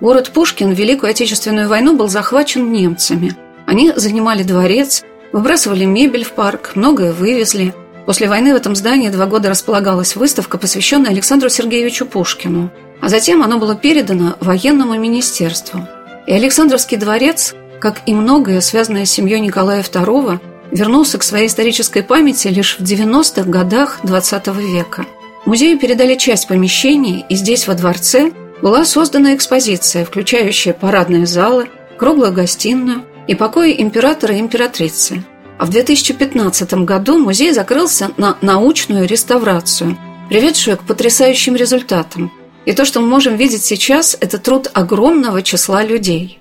Город 0.00 0.30
Пушкин 0.30 0.74
в 0.74 0.78
Великую 0.78 1.10
Отечественную 1.10 1.68
войну 1.68 1.96
был 1.96 2.08
захвачен 2.08 2.70
немцами. 2.72 3.34
Они 3.66 3.92
занимали 3.96 4.42
дворец, 4.42 5.02
выбрасывали 5.32 5.84
мебель 5.84 6.24
в 6.24 6.32
парк, 6.32 6.72
многое 6.76 7.12
вывезли. 7.12 7.74
После 8.04 8.28
войны 8.28 8.52
в 8.52 8.56
этом 8.56 8.76
здании 8.76 9.08
два 9.08 9.26
года 9.26 9.48
располагалась 9.48 10.14
выставка, 10.14 10.58
посвященная 10.58 11.10
Александру 11.10 11.48
Сергеевичу 11.48 12.06
Пушкину, 12.06 12.70
а 13.00 13.08
затем 13.08 13.42
оно 13.42 13.58
было 13.58 13.74
передано 13.74 14.36
военному 14.40 14.96
министерству– 14.96 15.86
и 16.26 16.32
Александровский 16.32 16.96
дворец, 16.96 17.54
как 17.80 18.02
и 18.06 18.14
многое, 18.14 18.60
связанное 18.60 19.04
с 19.04 19.10
семьей 19.10 19.40
Николая 19.40 19.82
II, 19.82 20.40
вернулся 20.72 21.18
к 21.18 21.22
своей 21.22 21.46
исторической 21.46 22.02
памяти 22.02 22.48
лишь 22.48 22.78
в 22.78 22.82
90-х 22.82 23.48
годах 23.48 24.00
XX 24.02 24.60
века. 24.60 25.06
Музею 25.44 25.78
передали 25.78 26.16
часть 26.16 26.48
помещений, 26.48 27.24
и 27.28 27.36
здесь, 27.36 27.68
во 27.68 27.74
дворце, 27.74 28.32
была 28.62 28.84
создана 28.84 29.34
экспозиция, 29.34 30.04
включающая 30.04 30.72
парадные 30.72 31.26
залы, 31.26 31.68
круглую 31.98 32.32
гостиную 32.32 33.04
и 33.28 33.34
покои 33.34 33.76
императора 33.78 34.34
и 34.34 34.40
императрицы. 34.40 35.22
А 35.58 35.66
в 35.66 35.70
2015 35.70 36.74
году 36.84 37.18
музей 37.18 37.52
закрылся 37.52 38.10
на 38.16 38.36
научную 38.42 39.06
реставрацию, 39.06 39.96
приведшую 40.28 40.76
к 40.76 40.82
потрясающим 40.82 41.54
результатам– 41.54 42.32
и 42.66 42.72
то, 42.72 42.84
что 42.84 43.00
мы 43.00 43.06
можем 43.06 43.36
видеть 43.36 43.64
сейчас, 43.64 44.16
это 44.20 44.38
труд 44.38 44.68
огромного 44.74 45.42
числа 45.42 45.82
людей. 45.82 46.40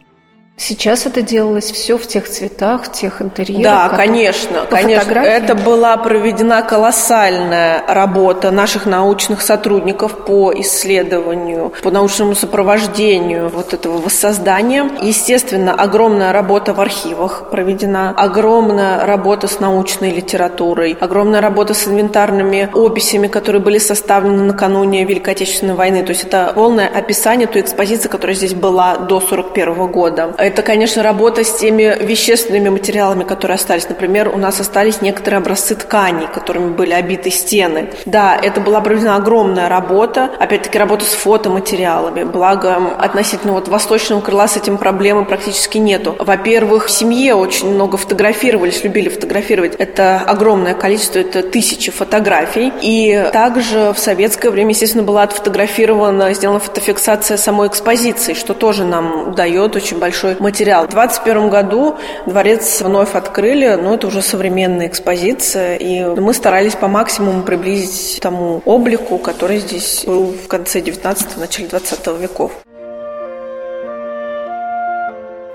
Сейчас 0.58 1.06
это 1.06 1.22
делалось 1.22 1.70
все 1.70 1.98
в 1.98 2.08
тех 2.08 2.30
цветах, 2.30 2.86
в 2.86 2.92
тех 2.94 3.22
интерьерах. 3.22 3.64
Да, 3.64 3.90
конечно, 3.90 4.66
конечно. 4.70 5.20
Это 5.20 5.54
была 5.54 5.98
проведена 5.98 6.62
колоссальная 6.62 7.84
работа 7.88 8.52
наших 8.52 8.86
научных 8.86 9.42
сотрудников 9.42 10.26
по 10.26 10.54
исследованию, 10.56 11.74
по 11.84 11.92
научному 11.92 12.36
сопровождению 12.36 13.50
вот 13.50 13.74
этого 13.74 13.98
воссоздания. 13.98 14.90
Естественно, 15.02 15.74
огромная 15.74 16.32
работа 16.32 16.74
в 16.74 16.80
архивах 16.80 17.50
проведена, 17.52 18.14
огромная 18.16 19.06
работа 19.06 19.48
с 19.50 19.60
научной 19.60 20.12
литературой, 20.12 20.98
огромная 20.98 21.42
работа 21.42 21.74
с 21.74 21.86
инвентарными 21.86 22.70
описями, 22.74 23.28
которые 23.28 23.62
были 23.62 23.78
составлены 23.78 24.44
накануне 24.44 25.04
Великой 25.04 25.34
Отечественной 25.34 25.76
войны. 25.76 26.04
То 26.04 26.12
есть 26.12 26.24
это 26.24 26.54
полное 26.56 26.88
описание 26.88 27.46
той 27.46 27.62
экспозиции, 27.62 28.08
которая 28.08 28.38
здесь 28.38 28.54
была 28.54 28.96
до 28.96 29.18
1941 29.18 29.88
года 29.92 30.34
это, 30.46 30.62
конечно, 30.62 31.04
работа 31.04 31.44
с 31.44 31.58
теми 31.58 31.98
вещественными 32.02 32.70
материалами, 32.70 33.24
которые 33.24 33.56
остались. 33.56 33.90
Например, 33.90 34.30
у 34.30 34.38
нас 34.38 34.60
остались 34.60 35.02
некоторые 35.02 35.40
образцы 35.40 35.76
тканей, 35.76 36.28
которыми 36.28 36.74
были 36.74 36.94
обиты 36.94 37.32
стены. 37.32 37.90
Да, 38.06 38.38
это 38.42 38.62
была 38.62 38.82
проведена 38.82 39.16
огромная 39.16 39.70
работа, 39.70 40.30
опять-таки 40.40 40.78
работа 40.78 41.06
с 41.06 41.14
фотоматериалами. 41.14 42.24
Благо, 42.24 42.78
относительно 43.00 43.54
вот 43.54 43.68
восточного 43.68 44.22
крыла 44.22 44.48
с 44.48 44.58
этим 44.58 44.78
проблемы 44.78 45.26
практически 45.26 45.78
нету. 45.78 46.16
Во-первых, 46.20 46.88
в 46.88 46.92
семье 46.92 47.36
очень 47.36 47.74
много 47.74 47.98
фотографировались, 47.98 48.84
любили 48.84 49.10
фотографировать. 49.10 49.76
Это 49.76 50.22
огромное 50.26 50.74
количество, 50.74 51.20
это 51.20 51.44
тысячи 51.44 51.92
фотографий. 51.92 52.72
И 52.82 53.30
также 53.34 53.94
в 53.94 54.00
советское 54.00 54.50
время, 54.50 54.70
естественно, 54.72 55.04
была 55.04 55.24
отфотографирована, 55.24 56.34
сделана 56.34 56.60
фотофиксация 56.60 57.38
самой 57.38 57.68
экспозиции, 57.68 58.34
что 58.34 58.54
тоже 58.54 58.84
нам 58.84 59.34
дает 59.34 59.76
очень 59.76 60.00
большой 60.00 60.35
материал. 60.40 60.86
В 60.86 60.90
2021 60.90 61.50
году 61.50 61.98
дворец 62.26 62.82
вновь 62.82 63.16
открыли, 63.16 63.76
но 63.76 63.96
это 63.96 64.08
уже 64.08 64.22
современная 64.22 64.88
экспозиция, 64.88 65.76
и 65.76 66.04
мы 66.04 66.34
старались 66.34 66.76
по 66.76 66.88
максимуму 66.88 67.44
приблизить 67.44 68.20
тому 68.22 68.62
облику, 68.66 69.18
который 69.18 69.60
здесь 69.60 70.04
был 70.06 70.28
в 70.32 70.48
конце 70.48 70.82
19 70.82 71.38
начале 71.38 71.68
20 71.68 72.08
веков. 72.20 72.52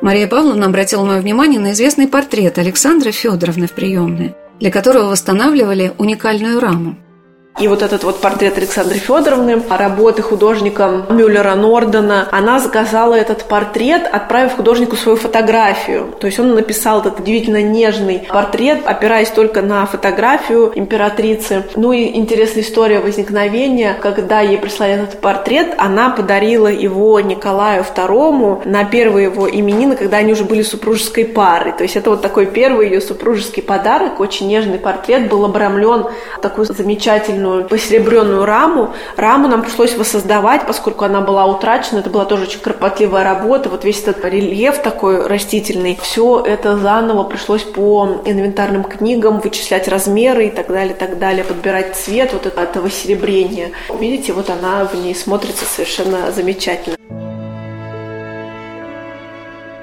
Мария 0.00 0.26
Павловна 0.26 0.66
обратила 0.66 1.04
мое 1.04 1.20
внимание 1.20 1.60
на 1.60 1.72
известный 1.72 2.08
портрет 2.08 2.56
Александры 2.58 3.12
Федоровны 3.12 3.66
в 3.66 3.72
приемной, 3.72 4.34
для 4.58 4.70
которого 4.70 5.10
восстанавливали 5.10 5.92
уникальную 5.98 6.58
раму– 6.58 6.96
и 7.58 7.68
вот 7.68 7.82
этот 7.82 8.04
вот 8.04 8.20
портрет 8.20 8.56
Александры 8.56 8.98
Федоровны, 8.98 9.62
работы 9.68 10.22
художника 10.22 11.04
Мюллера 11.10 11.54
Нордена, 11.54 12.26
она 12.30 12.58
заказала 12.58 13.14
этот 13.14 13.44
портрет, 13.44 14.08
отправив 14.10 14.56
художнику 14.56 14.96
свою 14.96 15.18
фотографию. 15.18 16.14
То 16.18 16.26
есть 16.26 16.38
он 16.38 16.54
написал 16.54 17.00
этот 17.00 17.20
удивительно 17.20 17.60
нежный 17.60 18.26
портрет, 18.30 18.80
опираясь 18.86 19.28
только 19.28 19.60
на 19.60 19.84
фотографию 19.84 20.72
императрицы. 20.74 21.64
Ну 21.76 21.92
и 21.92 22.16
интересная 22.16 22.62
история 22.62 23.00
возникновения, 23.00 23.94
когда 24.00 24.40
ей 24.40 24.56
прислали 24.56 24.94
этот 24.94 25.20
портрет, 25.20 25.74
она 25.76 26.08
подарила 26.10 26.68
его 26.68 27.20
Николаю 27.20 27.84
II 27.84 28.66
на 28.66 28.84
первые 28.84 29.24
его 29.24 29.50
именины, 29.50 29.96
когда 29.96 30.18
они 30.18 30.32
уже 30.32 30.44
были 30.44 30.62
супружеской 30.62 31.26
парой. 31.26 31.72
То 31.72 31.82
есть 31.82 31.96
это 31.96 32.08
вот 32.08 32.22
такой 32.22 32.46
первый 32.46 32.88
ее 32.88 33.02
супружеский 33.02 33.62
подарок, 33.62 34.18
очень 34.20 34.48
нежный 34.48 34.78
портрет, 34.78 35.28
был 35.28 35.44
обрамлен 35.44 36.06
такой 36.40 36.64
замечательную 36.64 37.39
серебряную, 37.40 37.68
посеребренную 37.68 38.44
раму. 38.44 38.94
Раму 39.16 39.48
нам 39.48 39.62
пришлось 39.62 39.96
воссоздавать, 39.96 40.66
поскольку 40.66 41.05
она 41.05 41.20
была 41.20 41.46
утрачена. 41.46 42.00
Это 42.00 42.11
была 42.11 42.24
тоже 42.24 42.44
очень 42.44 42.61
кропотливая 42.61 43.24
работа. 43.24 43.68
Вот 43.68 43.85
весь 43.85 44.03
этот 44.03 44.24
рельеф 44.24 44.83
такой 44.83 45.26
растительный. 45.26 45.98
Все 46.03 46.42
это 46.44 46.76
заново 46.76 47.24
пришлось 47.24 47.62
по 47.62 48.22
инвентарным 48.24 48.85
книгам 48.85 49.40
вычислять 49.40 49.88
размеры 49.88 50.46
и 50.46 50.50
так 50.50 50.68
далее, 50.68 50.94
так 50.94 51.18
далее, 51.18 51.44
подбирать 51.44 51.96
цвет 51.96 52.33
вот 52.33 52.46
этого 52.46 52.90
серебрения. 52.90 53.70
Видите, 53.98 54.33
вот 54.33 54.50
она 54.50 54.85
в 54.85 54.94
ней 54.94 55.14
смотрится 55.14 55.64
совершенно 55.64 56.31
замечательно. 56.33 56.96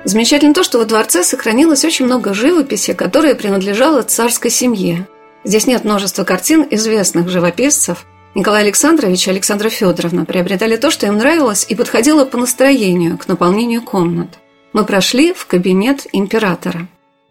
Замечательно 0.03 0.53
то, 0.53 0.63
что 0.63 0.77
во 0.77 0.85
дворце 0.85 1.21
сохранилось 1.21 1.83
очень 1.83 2.05
много 2.05 2.33
живописи, 2.33 2.93
которая 2.93 3.35
принадлежала 3.35 4.03
царской 4.03 4.49
семье. 4.49 5.05
Здесь 5.47 5.65
нет 5.65 5.85
множества 5.85 6.25
картин 6.25 6.67
известных 6.71 7.29
живописцев. 7.29 8.05
Николай 8.35 8.63
Александрович 8.63 9.25
и 9.27 9.31
Александра 9.31 9.69
Федоровна 9.69 10.25
приобретали 10.25 10.75
то, 10.75 10.91
что 10.91 11.07
им 11.07 11.17
нравилось 11.17 11.65
и 11.69 11.73
подходило 11.73 12.25
по 12.25 12.37
настроению 12.37 13.17
к 13.17 13.29
наполнению 13.29 13.81
комнат. 13.81 14.39
Мы 14.73 14.83
прошли 14.83 15.31
в 15.31 15.45
кабинет 15.45 16.05
императора. 16.11 16.89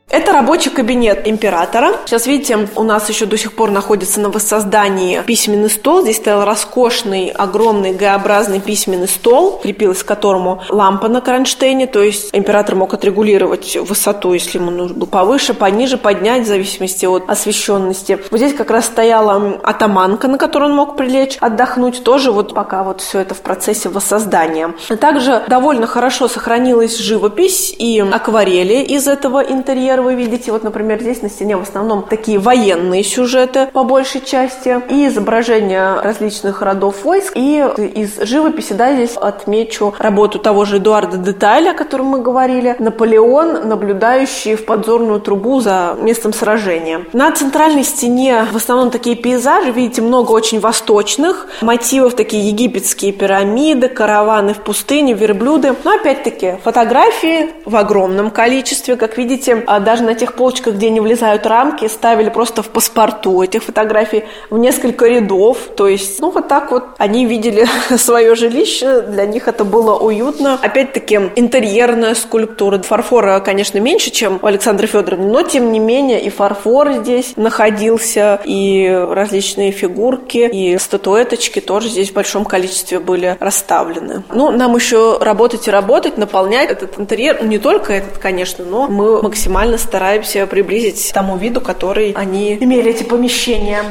Это 0.09 0.33
рабочий 0.33 0.71
кабинет 0.71 1.27
императора. 1.27 1.89
Сейчас, 2.07 2.29
видите, 2.29 2.69
у 2.77 2.85
нас 2.85 3.09
еще 3.09 3.27
до 3.27 3.37
сих 3.37 3.55
пор 3.55 3.73
находится 3.73 4.21
на 4.21 4.31
воссоздании 4.31 5.21
письменный 5.27 5.69
стол. 5.69 6.03
Здесь 6.03 6.19
стоял 6.19 6.45
роскошный, 6.45 7.31
огромный 7.31 7.93
Г-образный 7.93 8.61
письменный 8.61 9.09
стол, 9.09 9.59
крепилась 9.61 10.05
к 10.05 10.07
которому 10.07 10.63
лампа 10.69 11.09
на 11.09 11.21
кронштейне, 11.21 11.89
то 11.89 12.05
есть 12.05 12.31
император 12.33 12.77
мог 12.77 12.95
отрегулировать 12.95 13.77
высоту, 13.77 14.33
если 14.33 14.59
ему 14.59 14.71
нужно 14.71 14.97
было 14.97 15.09
повыше, 15.09 15.55
пониже, 15.55 15.97
поднять, 15.97 16.45
в 16.45 16.47
зависимости 16.47 17.05
от 17.05 17.29
освещенности. 17.29 18.21
Вот 18.31 18.39
здесь 18.39 18.55
как 18.55 18.71
раз 18.71 18.87
стояла 18.87 19.59
атаманка, 19.65 20.29
на 20.29 20.39
которую 20.39 20.71
он 20.71 20.77
мог 20.77 20.97
прилечь, 20.97 21.37
отдохнуть, 21.41 22.05
тоже 22.05 22.31
вот 22.31 22.55
пока 22.55 22.85
вот 22.85 23.01
все 23.01 23.19
это 23.19 23.35
в 23.35 23.41
процессе 23.41 23.89
воссоздания. 23.89 24.73
Также 25.01 25.43
довольно 25.49 25.89
хорошо 25.89 26.29
сохранилась 26.29 26.97
живопись 26.97 27.75
и 27.77 27.99
акварели 27.99 28.85
из 28.85 29.09
этого 29.09 29.41
интерьера. 29.41 29.96
Вы 30.03 30.15
видите, 30.15 30.53
вот, 30.53 30.63
например, 30.65 31.01
здесь 31.01 31.23
на 31.23 31.29
стене 31.29 31.57
в 31.57 31.63
основном 31.63 32.03
такие 32.03 32.39
военные 32.39 33.03
сюжеты 33.03 33.67
по 33.73 33.85
большей 33.85 34.21
части 34.21 34.81
и 34.89 35.07
изображения 35.07 36.01
различных 36.01 36.63
родов 36.63 37.05
войск. 37.05 37.33
И 37.35 37.59
из 37.95 38.19
живописи, 38.21 38.73
да, 38.73 38.95
здесь 38.95 39.17
отмечу 39.17 39.95
работу 39.99 40.39
того 40.39 40.65
же 40.65 40.79
Эдуарда 40.79 41.17
Деталя, 41.17 41.71
о 41.71 41.75
котором 41.75 42.07
мы 42.07 42.21
говорили, 42.21 42.77
Наполеон, 42.79 43.69
наблюдающий 43.69 44.55
в 44.55 44.65
подзорную 44.65 45.21
трубу 45.21 45.61
за 45.61 45.97
местом 46.01 46.33
сражения. 46.33 47.05
На 47.13 47.33
центральной 47.33 47.85
стене 47.85 48.47
в 48.53 48.57
основном 48.57 48.91
такие 48.91 49.17
пейзажи, 49.17 49.71
видите, 49.71 50.03
много 50.03 50.33
очень 50.33 50.61
восточных 50.61 51.47
мотивов, 51.63 52.15
такие 52.15 52.49
египетские 52.49 53.13
пирамиды, 53.13 53.89
караваны 53.89 54.55
в 54.55 54.59
пустыне, 54.59 55.15
верблюды. 55.15 55.75
Но 55.85 55.93
опять-таки 55.93 56.57
фотографии 56.63 57.51
в 57.65 57.77
огромном 57.77 58.31
количестве. 58.31 58.97
Как 58.97 59.19
видите, 59.19 59.65
даже 59.87 60.03
на 60.03 60.15
тех 60.15 60.35
полочках, 60.35 60.75
где 60.75 60.91
не 60.91 61.01
влезают 61.01 61.47
рамки, 61.47 61.87
ставили 61.87 62.29
просто 62.29 62.63
в 62.63 62.69
паспорту 62.69 63.41
этих 63.41 63.63
фотографий 63.63 64.25
в 64.51 64.59
несколько 64.59 65.07
рядов. 65.07 65.59
То 65.77 65.87
есть, 65.87 66.21
ну 66.21 66.31
вот 66.31 66.49
так 66.49 66.73
вот 66.73 66.85
они 66.99 67.25
видели 67.25 67.67
свое 67.97 68.35
жилище, 68.35 69.01
для 69.01 69.25
них 69.27 69.49
это 69.49 69.65
было 69.65 69.97
уютно. 69.97 70.59
Опять-таки 70.61 71.15
интерьерная 71.37 72.15
скульптура. 72.15 72.83
Фарфора, 72.83 73.41
конечно, 73.41 73.79
меньше, 73.79 74.11
чем 74.11 74.41
у 74.43 74.47
Александра 74.47 74.87
Федоровны, 74.87 75.27
но 75.29 75.43
тем 75.43 75.73
не 75.73 75.79
менее 75.79 76.21
и 76.21 76.29
фарфор 76.31 76.93
здесь 76.95 77.35
находился, 77.37 78.41
и 78.45 78.89
различные 79.11 79.71
фигурки, 79.71 80.51
и 80.53 80.77
статуэточки 80.79 81.61
тоже 81.61 81.89
здесь 81.89 82.11
в 82.11 82.15
большом 82.15 82.45
количестве 82.45 82.99
были 82.99 83.37
расставлены. 83.39 84.25
Ну, 84.33 84.51
нам 84.51 84.75
еще 84.75 85.19
работать 85.21 85.69
и 85.69 85.71
работать, 85.71 86.19
наполнять 86.19 86.71
этот 86.71 86.99
интерьер, 86.99 87.39
ну, 87.41 87.47
не 87.47 87.59
только 87.59 87.93
этот, 87.93 88.19
конечно, 88.19 88.65
но 88.65 88.89
мы 88.89 89.23
максимально 89.23 89.76
стараемся 89.79 90.47
приблизить 90.47 91.11
к 91.11 91.15
тому 91.15 91.37
виду, 91.37 91.61
который 91.61 92.13
они 92.13 92.55
имели 92.55 92.91
эти 92.91 93.03
помещения. 93.03 93.83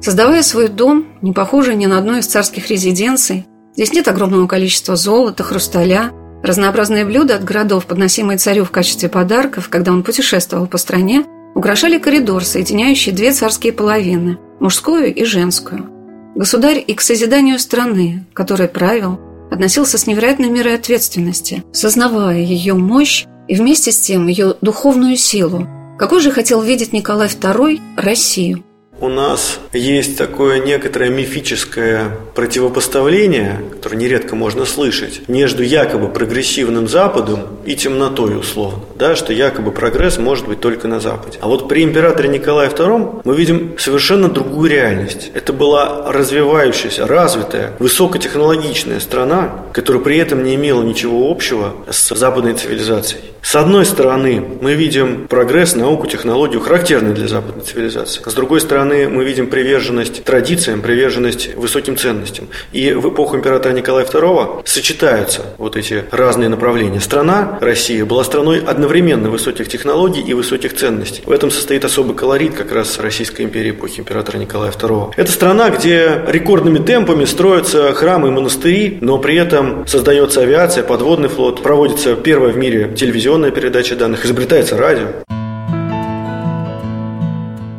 Создавая 0.00 0.42
свой 0.42 0.68
дом, 0.68 1.06
не 1.22 1.32
похожий 1.32 1.74
ни 1.74 1.86
на 1.86 1.98
одну 1.98 2.18
из 2.18 2.26
царских 2.26 2.68
резиденций, 2.70 3.46
здесь 3.74 3.92
нет 3.92 4.06
огромного 4.08 4.46
количества 4.46 4.96
золота, 4.96 5.42
хрусталя, 5.42 6.12
разнообразные 6.42 7.04
блюда 7.04 7.36
от 7.36 7.44
городов, 7.44 7.86
подносимые 7.86 8.38
царю 8.38 8.64
в 8.64 8.70
качестве 8.70 9.08
подарков, 9.08 9.68
когда 9.68 9.92
он 9.92 10.02
путешествовал 10.02 10.66
по 10.66 10.78
стране, 10.78 11.24
украшали 11.54 11.98
коридор, 11.98 12.44
соединяющий 12.44 13.12
две 13.12 13.32
царские 13.32 13.72
половины– 13.72 14.38
мужскую 14.60 15.12
и 15.12 15.24
женскую. 15.24 15.90
Государь 16.34 16.82
и 16.86 16.94
к 16.94 17.00
созиданию 17.00 17.58
страны, 17.58 18.24
которой 18.32 18.68
правил, 18.68 19.18
относился 19.50 19.98
с 19.98 20.06
невероятной 20.06 20.50
мерой 20.50 20.74
ответственности, 20.76 21.64
сознавая 21.72 22.38
ее 22.38 22.74
мощь 22.74 23.26
и 23.48 23.54
вместе 23.54 23.90
с 23.90 23.98
тем 23.98 24.28
ее 24.28 24.54
духовную 24.60 25.16
силу. 25.16 25.66
Какой 25.98 26.20
же 26.20 26.30
хотел 26.30 26.62
видеть 26.62 26.92
Николай 26.92 27.28
II 27.28 27.80
Россию? 27.96 28.62
У 29.00 29.08
нас 29.08 29.60
есть 29.72 30.18
такое 30.18 30.58
некоторое 30.58 31.08
мифическое 31.08 32.10
противопоставление, 32.34 33.60
которое 33.70 33.96
нередко 33.96 34.34
можно 34.34 34.64
слышать, 34.64 35.28
между 35.28 35.62
якобы 35.62 36.08
прогрессивным 36.08 36.88
Западом 36.88 37.42
и 37.64 37.76
темнотой 37.76 38.36
условно, 38.36 38.80
да, 38.98 39.16
что 39.16 39.32
якобы 39.32 39.70
прогресс 39.70 40.18
может 40.18 40.46
быть 40.46 40.60
только 40.60 40.88
на 40.88 41.00
Западе. 41.00 41.38
А 41.40 41.46
вот 41.46 41.68
при 41.68 41.84
императоре 41.84 42.28
Николае 42.28 42.68
II 42.70 43.22
мы 43.24 43.36
видим 43.36 43.76
совершенно 43.78 44.28
другую 44.28 44.70
реальность. 44.70 45.30
Это 45.34 45.52
была 45.52 46.10
развивающаяся, 46.12 47.06
развитая, 47.06 47.72
высокотехнологичная 47.78 49.00
страна, 49.00 49.64
которая 49.72 50.02
при 50.02 50.18
этом 50.18 50.42
не 50.42 50.56
имела 50.56 50.82
ничего 50.82 51.30
общего 51.30 51.74
с 51.88 52.14
западной 52.14 52.54
цивилизацией. 52.54 53.22
С 53.40 53.54
одной 53.54 53.86
стороны, 53.86 54.42
мы 54.60 54.74
видим 54.74 55.26
прогресс, 55.28 55.74
науку, 55.74 56.06
технологию, 56.06 56.60
характерный 56.60 57.14
для 57.14 57.28
западной 57.28 57.64
цивилизации. 57.64 58.20
С 58.26 58.34
другой 58.34 58.60
стороны, 58.60 59.08
мы 59.08 59.24
видим 59.24 59.46
приверженность 59.46 60.24
традициям, 60.24 60.82
приверженность 60.82 61.54
высоким 61.54 61.96
ценностям. 61.96 62.48
И 62.72 62.92
в 62.92 63.08
эпоху 63.08 63.36
императора 63.36 63.72
Николая 63.72 64.04
II 64.04 64.62
сочетаются 64.66 65.42
вот 65.56 65.76
эти 65.76 66.04
разные 66.10 66.48
направления. 66.48 67.00
Страна, 67.00 67.58
Россия, 67.60 68.04
была 68.04 68.24
страной 68.24 68.58
одновременно 68.58 68.87
высоких 69.30 69.68
технологий 69.68 70.20
и 70.20 70.34
высоких 70.34 70.74
ценностей. 70.74 71.22
В 71.24 71.30
этом 71.30 71.50
состоит 71.50 71.84
особый 71.84 72.16
колорит 72.16 72.54
как 72.54 72.72
раз 72.72 72.98
Российской 72.98 73.42
империи 73.42 73.70
эпохи 73.70 74.00
императора 74.00 74.38
Николая 74.38 74.72
II. 74.72 75.12
Это 75.16 75.30
страна, 75.30 75.70
где 75.70 76.22
рекордными 76.26 76.78
темпами 76.78 77.24
строятся 77.24 77.92
храмы 77.94 78.28
и 78.28 78.30
монастыри, 78.30 78.98
но 79.00 79.18
при 79.18 79.36
этом 79.36 79.86
создается 79.86 80.40
авиация, 80.40 80.82
подводный 80.82 81.28
флот, 81.28 81.62
проводится 81.62 82.16
первая 82.16 82.52
в 82.52 82.56
мире 82.56 82.92
телевизионная 82.96 83.50
передача 83.50 83.94
данных, 83.94 84.24
изобретается 84.24 84.76
радио. 84.76 85.08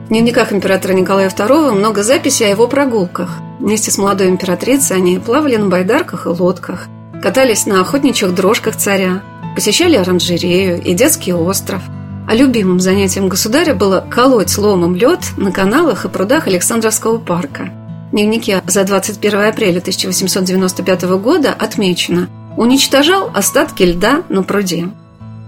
В 0.05 0.09
дневниках 0.09 0.51
императора 0.53 0.93
Николая 0.93 1.29
II 1.29 1.71
много 1.71 2.01
записей 2.01 2.47
о 2.47 2.49
его 2.49 2.67
прогулках. 2.67 3.29
Вместе 3.59 3.91
с 3.91 3.97
молодой 3.97 4.29
императрицей 4.29 4.97
они 4.97 5.19
плавали 5.19 5.55
на 5.57 5.69
байдарках 5.69 6.25
и 6.25 6.29
лодках, 6.29 6.87
катались 7.21 7.65
на 7.65 7.81
охотничьих 7.81 8.33
дрожках 8.33 8.75
царя, 8.75 9.21
посещали 9.55 9.97
оранжерею 9.97 10.81
и 10.81 10.93
детский 10.93 11.33
остров. 11.33 11.81
А 12.27 12.35
любимым 12.35 12.79
занятием 12.79 13.27
государя 13.27 13.73
было 13.73 14.05
колоть 14.09 14.57
ломом 14.57 14.95
лед 14.95 15.19
на 15.37 15.51
каналах 15.51 16.05
и 16.05 16.09
прудах 16.09 16.47
Александровского 16.47 17.17
парка. 17.17 17.71
В 18.09 18.11
дневнике 18.11 18.61
за 18.65 18.83
21 18.83 19.41
апреля 19.41 19.79
1895 19.79 21.03
года 21.17 21.53
отмечено 21.57 22.29
«Уничтожал 22.57 23.31
остатки 23.33 23.83
льда 23.83 24.23
на 24.29 24.43
пруде». 24.43 24.89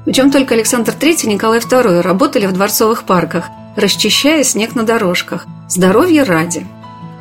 Причем 0.06 0.32
только 0.32 0.56
Александр 0.56 0.94
III 1.00 1.24
и 1.24 1.28
Николай 1.28 1.60
II 1.60 2.02
работали 2.02 2.48
в 2.48 2.54
дворцовых 2.54 3.04
парках, 3.04 3.46
расчищая 3.76 4.44
снег 4.44 4.76
на 4.76 4.84
дорожках. 4.84 5.46
Здоровье 5.70 6.24
ради. 6.24 6.66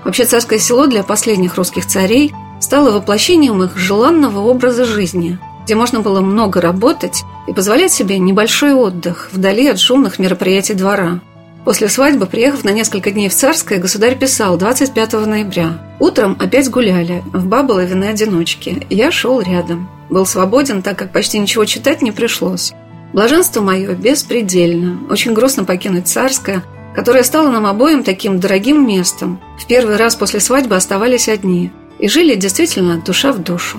Вообще 0.04 0.24
царское 0.24 0.58
село 0.58 0.86
для 0.86 1.02
последних 1.02 1.56
русских 1.56 1.86
царей 1.86 2.32
стало 2.60 2.92
воплощением 2.92 3.62
их 3.62 3.76
желанного 3.76 4.40
образа 4.40 4.84
жизни, 4.84 5.38
где 5.64 5.74
можно 5.74 6.00
было 6.00 6.20
много 6.20 6.60
работать 6.60 7.22
и 7.48 7.52
позволять 7.52 7.92
себе 7.92 8.18
небольшой 8.18 8.74
отдых 8.74 9.30
вдали 9.32 9.68
от 9.68 9.78
шумных 9.80 10.18
мероприятий 10.18 10.74
двора. 10.74 11.20
После 11.64 11.88
свадьбы, 11.88 12.26
приехав 12.26 12.64
на 12.64 12.70
несколько 12.70 13.10
дней 13.10 13.28
в 13.28 13.34
Царское, 13.34 13.78
государь 13.78 14.18
писал 14.18 14.56
25 14.56 15.12
ноября. 15.26 15.78
Утром 16.00 16.36
опять 16.40 16.70
гуляли 16.70 17.22
в 17.32 17.46
Баболове 17.46 17.94
одиночке. 18.08 18.86
Я 18.88 19.10
шел 19.10 19.40
рядом. 19.40 19.88
Был 20.08 20.24
свободен, 20.24 20.82
так 20.82 20.98
как 20.98 21.12
почти 21.12 21.38
ничего 21.38 21.66
читать 21.66 22.00
не 22.00 22.12
пришлось. 22.12 22.72
Блаженство 23.12 23.60
мое 23.60 23.94
беспредельно. 23.94 25.00
Очень 25.10 25.34
грустно 25.34 25.64
покинуть 25.64 26.08
Царское, 26.08 26.62
которое 26.94 27.22
стало 27.22 27.50
нам 27.50 27.66
обоим 27.66 28.04
таким 28.04 28.40
дорогим 28.40 28.86
местом. 28.86 29.38
В 29.58 29.66
первый 29.66 29.96
раз 29.96 30.16
после 30.16 30.40
свадьбы 30.40 30.76
оставались 30.76 31.28
одни. 31.28 31.70
И 32.00 32.08
жили 32.08 32.34
действительно 32.34 33.02
душа 33.04 33.32
в 33.32 33.38
душу. 33.38 33.78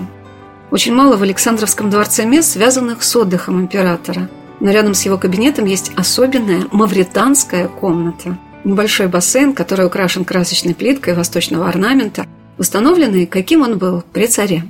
Очень 0.70 0.94
мало 0.94 1.16
в 1.16 1.22
Александровском 1.22 1.90
дворце 1.90 2.24
мест, 2.24 2.52
связанных 2.52 3.02
с 3.02 3.16
отдыхом 3.16 3.60
императора. 3.60 4.30
Но 4.60 4.70
рядом 4.70 4.94
с 4.94 5.04
его 5.04 5.18
кабинетом 5.18 5.64
есть 5.64 5.90
особенная 5.96 6.66
мавританская 6.70 7.66
комната. 7.66 8.38
Небольшой 8.64 9.08
бассейн, 9.08 9.54
который 9.54 9.86
украшен 9.86 10.24
красочной 10.24 10.74
плиткой 10.74 11.14
восточного 11.14 11.68
орнамента, 11.68 12.26
установленный, 12.58 13.26
каким 13.26 13.62
он 13.62 13.76
был 13.76 14.04
при 14.12 14.26
царе. 14.28 14.62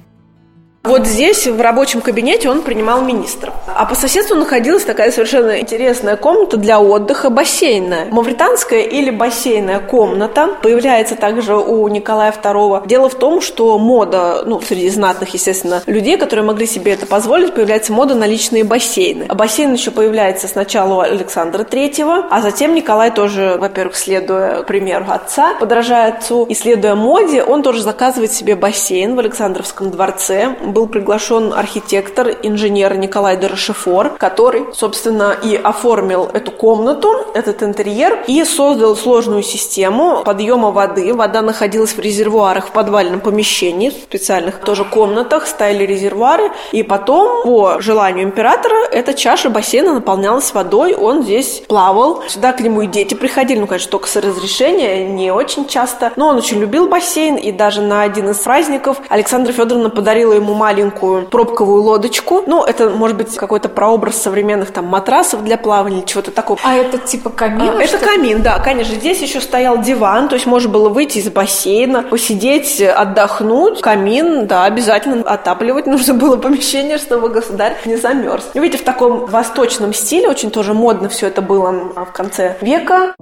Вот 0.84 1.06
здесь, 1.06 1.46
в 1.46 1.60
рабочем 1.60 2.00
кабинете, 2.00 2.48
он 2.48 2.62
принимал 2.62 3.04
министров. 3.04 3.54
А 3.74 3.86
по 3.86 3.94
соседству 3.94 4.36
находилась 4.36 4.84
такая 4.84 5.10
совершенно 5.10 5.60
интересная 5.60 6.16
комната 6.16 6.56
для 6.56 6.80
отдыха, 6.80 7.30
бассейная. 7.30 8.06
Мавританская 8.10 8.82
или 8.82 9.10
бассейная 9.10 9.80
комната 9.80 10.50
появляется 10.62 11.16
также 11.16 11.56
у 11.56 11.88
Николая 11.88 12.32
II. 12.32 12.86
Дело 12.86 13.08
в 13.08 13.14
том, 13.14 13.40
что 13.40 13.78
мода, 13.78 14.42
ну, 14.44 14.60
среди 14.60 14.90
знатных, 14.90 15.30
естественно, 15.30 15.82
людей, 15.86 16.18
которые 16.18 16.44
могли 16.44 16.66
себе 16.66 16.92
это 16.92 17.06
позволить, 17.06 17.54
появляется 17.54 17.92
мода 17.92 18.14
на 18.14 18.26
личные 18.26 18.64
бассейны. 18.64 19.24
А 19.28 19.34
бассейн 19.34 19.72
еще 19.72 19.90
появляется 19.90 20.48
сначала 20.48 20.94
у 20.94 21.00
Александра 21.00 21.64
III, 21.64 22.26
а 22.30 22.40
затем 22.42 22.74
Николай 22.74 23.10
тоже, 23.10 23.56
во-первых, 23.58 23.96
следуя 23.96 24.62
примеру 24.62 25.06
отца, 25.08 25.54
подражая 25.58 26.12
отцу, 26.12 26.44
и 26.44 26.54
следуя 26.54 26.94
моде, 26.94 27.42
он 27.42 27.62
тоже 27.62 27.82
заказывает 27.82 28.32
себе 28.32 28.54
бассейн 28.54 29.16
в 29.16 29.18
Александровском 29.18 29.90
дворце, 29.90 30.56
был 30.62 30.86
приглашен 30.86 31.52
архитектор, 31.52 32.28
инженер 32.42 32.96
Николай 32.96 33.36
Дорошев 33.36 33.61
Рошефор, 33.62 34.16
который, 34.18 34.66
собственно, 34.74 35.36
и 35.40 35.54
оформил 35.54 36.28
эту 36.32 36.50
комнату, 36.50 37.12
этот 37.34 37.62
интерьер, 37.62 38.24
и 38.26 38.44
создал 38.44 38.96
сложную 38.96 39.44
систему 39.44 40.22
подъема 40.24 40.72
воды. 40.72 41.14
Вода 41.14 41.42
находилась 41.42 41.92
в 41.92 42.00
резервуарах 42.00 42.68
в 42.68 42.70
подвальном 42.72 43.20
помещении, 43.20 43.90
в 43.90 43.92
специальных 43.92 44.58
тоже 44.58 44.84
комнатах, 44.84 45.46
стояли 45.46 45.84
резервуары, 45.84 46.50
и 46.72 46.82
потом, 46.82 47.44
по 47.44 47.80
желанию 47.80 48.24
императора, 48.24 48.84
эта 48.90 49.14
чаша 49.14 49.48
бассейна 49.48 49.94
наполнялась 49.94 50.52
водой, 50.52 50.94
он 50.94 51.22
здесь 51.22 51.62
плавал. 51.68 52.22
Сюда 52.28 52.52
к 52.52 52.60
нему 52.60 52.82
и 52.82 52.88
дети 52.88 53.14
приходили, 53.14 53.60
ну, 53.60 53.68
конечно, 53.68 53.92
только 53.92 54.08
с 54.08 54.16
разрешения, 54.16 55.06
не 55.06 55.30
очень 55.30 55.68
часто, 55.68 56.12
но 56.16 56.28
он 56.28 56.36
очень 56.36 56.58
любил 56.58 56.88
бассейн, 56.88 57.36
и 57.36 57.52
даже 57.52 57.80
на 57.80 58.02
один 58.02 58.30
из 58.30 58.38
праздников 58.38 58.96
Александра 59.08 59.52
Федоровна 59.52 59.88
подарила 59.88 60.32
ему 60.32 60.54
маленькую 60.54 61.26
пробковую 61.28 61.82
лодочку. 61.82 62.42
Ну, 62.46 62.64
это, 62.64 62.90
может 62.90 63.16
быть, 63.16 63.30
какой-то 63.52 63.68
прообраз 63.68 64.16
современных 64.16 64.70
там 64.70 64.86
матрасов 64.86 65.44
для 65.44 65.58
плавания 65.58 65.98
или 65.98 66.06
чего-то 66.06 66.30
такого. 66.30 66.58
А 66.64 66.74
это 66.74 66.96
типа 66.96 67.28
камин? 67.28 67.76
А, 67.76 67.82
это 67.82 67.98
камин, 67.98 68.40
да, 68.40 68.58
конечно. 68.60 68.94
Здесь 68.94 69.20
еще 69.20 69.42
стоял 69.42 69.82
диван, 69.82 70.30
то 70.30 70.36
есть 70.36 70.46
можно 70.46 70.70
было 70.70 70.88
выйти 70.88 71.18
из 71.18 71.28
бассейна, 71.28 72.02
посидеть, 72.02 72.80
отдохнуть. 72.80 73.82
Камин, 73.82 74.46
да, 74.46 74.64
обязательно 74.64 75.20
отапливать 75.20 75.84
нужно 75.92 76.14
было 76.14 76.38
помещение, 76.38 76.96
чтобы 76.96 77.28
государь 77.28 77.76
не 77.84 77.96
замерз. 77.96 78.48
Видите, 78.54 78.78
в 78.78 78.84
таком 78.84 79.26
восточном 79.26 79.92
стиле, 79.92 80.30
очень 80.30 80.50
тоже 80.50 80.72
модно 80.72 81.10
все 81.10 81.26
это 81.26 81.42
было 81.42 81.72
в 81.94 82.12
конце 82.14 82.56
века. 82.62 83.14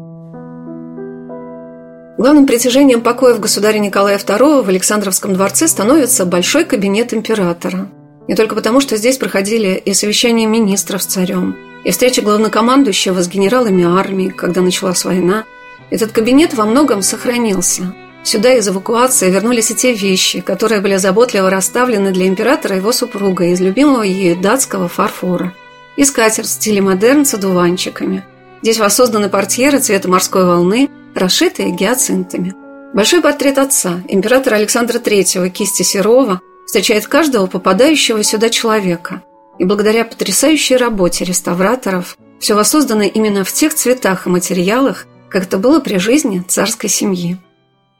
Главным 2.18 2.46
притяжением 2.46 3.00
покоев 3.00 3.40
государя 3.40 3.80
Николая 3.80 4.18
II 4.18 4.62
в 4.62 4.68
Александровском 4.68 5.34
дворце 5.34 5.66
становится 5.66 6.24
большой 6.24 6.64
кабинет 6.64 7.12
императора. 7.12 7.88
Не 8.30 8.36
только 8.36 8.54
потому, 8.54 8.78
что 8.78 8.96
здесь 8.96 9.16
проходили 9.16 9.82
и 9.84 9.92
совещания 9.92 10.46
министров 10.46 11.02
с 11.02 11.06
царем, 11.06 11.56
и 11.82 11.90
встреча 11.90 12.22
главнокомандующего 12.22 13.20
с 13.24 13.28
генералами 13.28 13.82
армии, 13.84 14.28
когда 14.28 14.60
началась 14.60 15.04
война. 15.04 15.42
Этот 15.90 16.12
кабинет 16.12 16.54
во 16.54 16.64
многом 16.64 17.02
сохранился. 17.02 17.92
Сюда 18.22 18.54
из 18.54 18.68
эвакуации 18.68 19.28
вернулись 19.32 19.72
и 19.72 19.74
те 19.74 19.92
вещи, 19.92 20.42
которые 20.42 20.80
были 20.80 20.94
заботливо 20.94 21.50
расставлены 21.50 22.12
для 22.12 22.28
императора 22.28 22.76
и 22.76 22.78
его 22.78 22.92
супруга 22.92 23.46
из 23.46 23.60
любимого 23.60 24.02
ею 24.02 24.40
датского 24.40 24.86
фарфора. 24.86 25.52
И 25.96 26.04
скатерть 26.04 26.46
в 26.46 26.52
стиле 26.52 26.80
модерн 26.80 27.24
с 27.24 27.34
одуванчиками. 27.34 28.24
Здесь 28.62 28.78
воссозданы 28.78 29.28
портьеры 29.28 29.80
цвета 29.80 30.08
морской 30.08 30.46
волны, 30.46 30.88
расшитые 31.16 31.72
гиацинтами. 31.72 32.54
Большой 32.94 33.22
портрет 33.22 33.58
отца, 33.58 34.00
императора 34.06 34.54
Александра 34.54 35.00
III, 35.00 35.48
кисти 35.50 35.82
Серова, 35.82 36.40
встречает 36.70 37.08
каждого 37.08 37.48
попадающего 37.48 38.22
сюда 38.22 38.48
человека. 38.48 39.24
И 39.58 39.64
благодаря 39.64 40.04
потрясающей 40.04 40.76
работе 40.76 41.24
реставраторов 41.24 42.16
все 42.38 42.54
воссоздано 42.54 43.02
именно 43.02 43.42
в 43.42 43.52
тех 43.52 43.74
цветах 43.74 44.26
и 44.26 44.30
материалах, 44.30 45.08
как 45.30 45.42
это 45.42 45.58
было 45.58 45.80
при 45.80 45.96
жизни 45.96 46.44
царской 46.46 46.88
семьи. 46.88 47.38